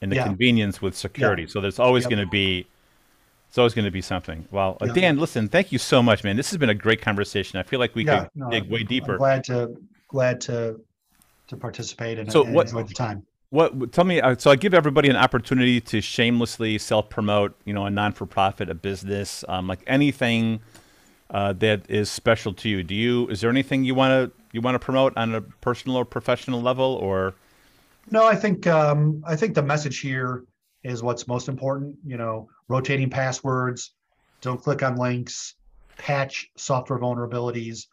[0.00, 0.24] and the Yeah.
[0.24, 1.46] convenience with security.
[1.46, 2.10] So there's always Yep.
[2.10, 2.66] going to be.
[3.48, 4.46] It's always going to be something.
[4.50, 4.92] Well, Yeah.
[4.92, 5.48] Dan, listen.
[5.48, 6.36] Thank you so much, man.
[6.36, 7.58] This has been a great conversation.
[7.58, 9.16] I feel like we yeah, could no, dig way I'm deeper.
[9.16, 9.74] glad to
[10.08, 10.80] glad to
[11.48, 13.22] to participate and, So and what- enjoy the time.
[13.50, 13.90] What?
[13.92, 14.20] Tell me.
[14.20, 17.56] Uh, so I give everybody an opportunity to shamelessly self-promote.
[17.64, 20.60] You know, a non-for-profit, a business, um, like anything
[21.30, 22.82] uh, that is special to you.
[22.82, 23.26] Do you?
[23.28, 26.60] Is there anything you want to you want to promote on a personal or professional
[26.60, 27.34] level, or
[28.10, 30.44] No, I think um, I think the message here
[30.82, 31.96] is what's most important.
[32.06, 33.94] You know, rotating passwords,
[34.40, 35.54] don't click on links,
[35.96, 37.86] patch software vulnerabilities,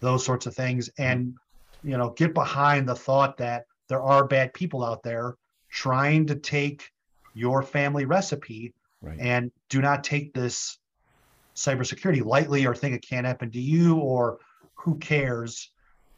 [0.00, 1.34] those sorts of things, and
[1.82, 5.36] you know, get behind the thought that there are bad people out there
[5.70, 6.90] trying to take
[7.34, 9.18] your family recipe right?
[9.20, 10.78] and do not take this
[11.54, 14.38] cybersecurity lightly or think it can't happen to you or
[14.74, 15.70] who cares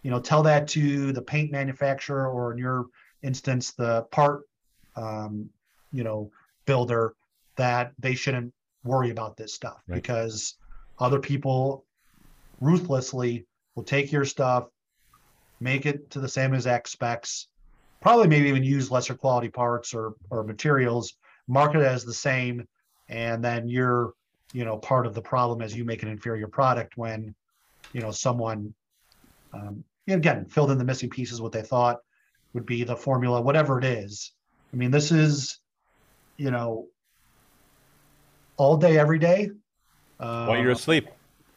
[0.03, 2.87] you know tell that to the paint manufacturer or in your
[3.23, 4.43] instance the part
[4.97, 5.49] um,
[5.93, 6.31] you know
[6.67, 7.15] builder
[7.57, 8.53] that they shouldn't
[8.85, 9.97] worry about this stuff Right.
[9.97, 10.57] because
[10.99, 11.85] other people
[12.61, 14.69] ruthlessly will take your stuff
[15.61, 17.49] make it to the same exact specs
[18.01, 21.15] probably maybe even use lesser quality parts or or materials
[21.49, 22.67] market it as the same
[23.09, 24.13] and then you're
[24.53, 27.35] you know part of the problem as you make an inferior product when
[27.93, 28.73] you know someone
[29.53, 31.99] um, again filled in the missing pieces what they thought
[32.55, 34.33] would be the formula whatever it is
[34.73, 35.59] i mean this is
[36.37, 36.87] you know
[38.57, 39.51] all day every day
[40.21, 41.09] uh, While you're asleep,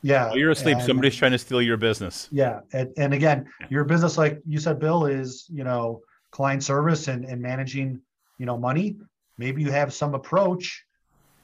[0.01, 2.27] yeah while you're asleep, and- somebody's trying to steal your business.
[2.31, 6.01] yeah, and, and again, your business, like you said, Bill, is you know
[6.35, 8.01] client service and, and managing,
[8.39, 8.97] you know, money.
[9.37, 10.83] Maybe you have some approach,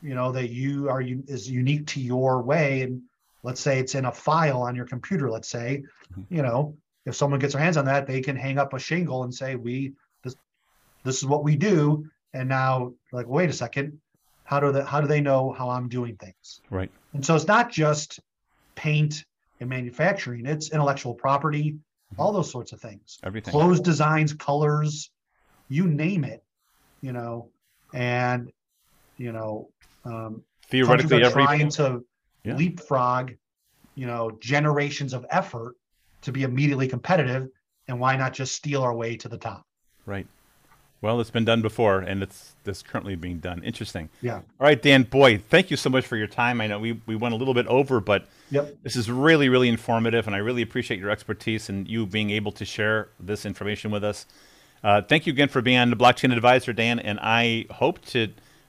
[0.02, 2.82] you know, that you are is unique to your way.
[2.82, 3.02] And
[3.43, 5.32] let's say it's in a file on your computer.
[5.32, 6.36] Let's say, mm-hmm.
[6.36, 6.76] you know,
[7.06, 9.56] if someone gets their hands on that, they can hang up a shingle and say,
[9.56, 9.93] "We
[10.24, 10.36] this
[11.04, 13.99] this is what we do." And now, like, wait a second,
[14.43, 16.62] how do they how do they know how I'm doing things?
[16.70, 16.91] Right.
[17.14, 18.20] And so it's not just
[18.76, 19.26] paint
[19.60, 22.22] and manufacturing; it's intellectual property, mm-hmm.
[22.22, 23.18] all those sorts of things.
[23.24, 23.52] Everything.
[23.52, 25.10] Clothes designs, colors,
[25.70, 26.43] you name it.
[27.02, 27.49] You know,
[27.93, 28.52] and
[29.18, 29.70] you know,
[30.06, 32.06] um, theoretically, every trying to
[32.43, 32.56] yeah.
[32.56, 33.32] leapfrog,
[33.95, 35.76] you know, generations of effort
[36.22, 37.50] to be immediately competitive.
[37.88, 39.66] And why not just steal our way to the top?
[40.06, 40.28] Right.
[41.02, 43.64] Well, it's been done before, and it's this currently being done.
[43.64, 44.10] Interesting.
[44.22, 44.36] Yeah.
[44.36, 45.02] All right, Dan.
[45.02, 46.62] Boy, thank you so much for your time.
[46.62, 48.78] I know we, we went a little bit over, but yep.
[48.84, 52.52] this is really really informative, and I really appreciate your expertise and you being able
[52.52, 54.28] to share this information with us.
[54.84, 58.28] Uh, thank you again for being on the Blockchain Advisor, Dan, and I hope to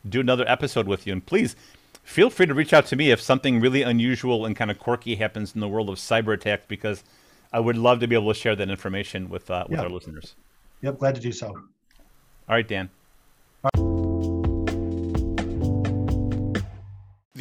[0.09, 1.13] do another episode with you.
[1.13, 1.55] And please
[2.03, 5.17] feel free to reach out to me if something really unusual and kind of quirky
[5.17, 7.05] happens in the world of cyber attacks, because
[7.53, 10.35] I would love to be able to share that information with uh, with our listeners.
[10.81, 11.49] Yep, glad to do so.
[11.49, 12.91] All right, Dan.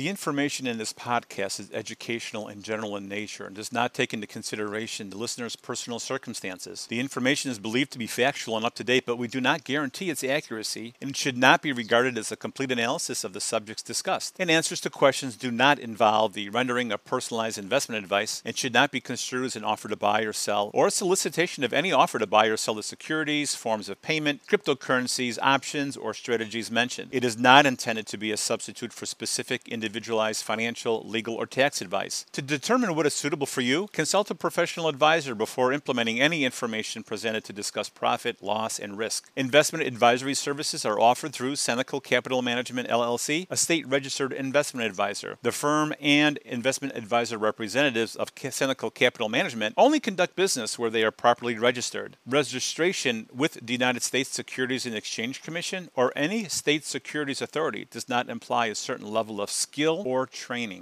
[0.02, 4.16] The information in this podcast is educational and general in nature and does not take
[4.16, 6.88] into consideration the listener's personal circumstances.
[6.88, 9.64] The information is believed to be factual and up to date, but we do not
[9.64, 13.84] guarantee its accuracy and should not be regarded as a complete analysis of the subjects
[13.84, 14.36] discussed.
[14.40, 18.74] And answers to questions do not involve the rendering of personalized investment advice and should
[18.74, 21.92] not be construed as an offer to buy or sell or a solicitation of any
[21.92, 27.10] offer to buy or sell the securities, forms of payment, cryptocurrencies, options, or strategies mentioned.
[27.12, 31.82] It is not intended to be a substitute for specific individualized financial, legal, or tax
[31.82, 32.26] advice.
[32.32, 37.04] To determine what is suitable for you, consult a professional advisor before implementing any information
[37.04, 39.30] presented to discuss profit, loss, and risk.
[39.36, 45.38] Investment advisory services are offered through Senecal Capital Management LLC, a state registered investment advisor.
[45.42, 51.04] The firm and investment advisor representatives of Senecal Capital Management only conduct business where they
[51.04, 52.16] are properly registered.
[52.26, 58.08] Registration with the United States Securities and Exchange Commission or any state securities authority does
[58.08, 59.50] not imply a certain level of
[59.82, 60.80] skill or training.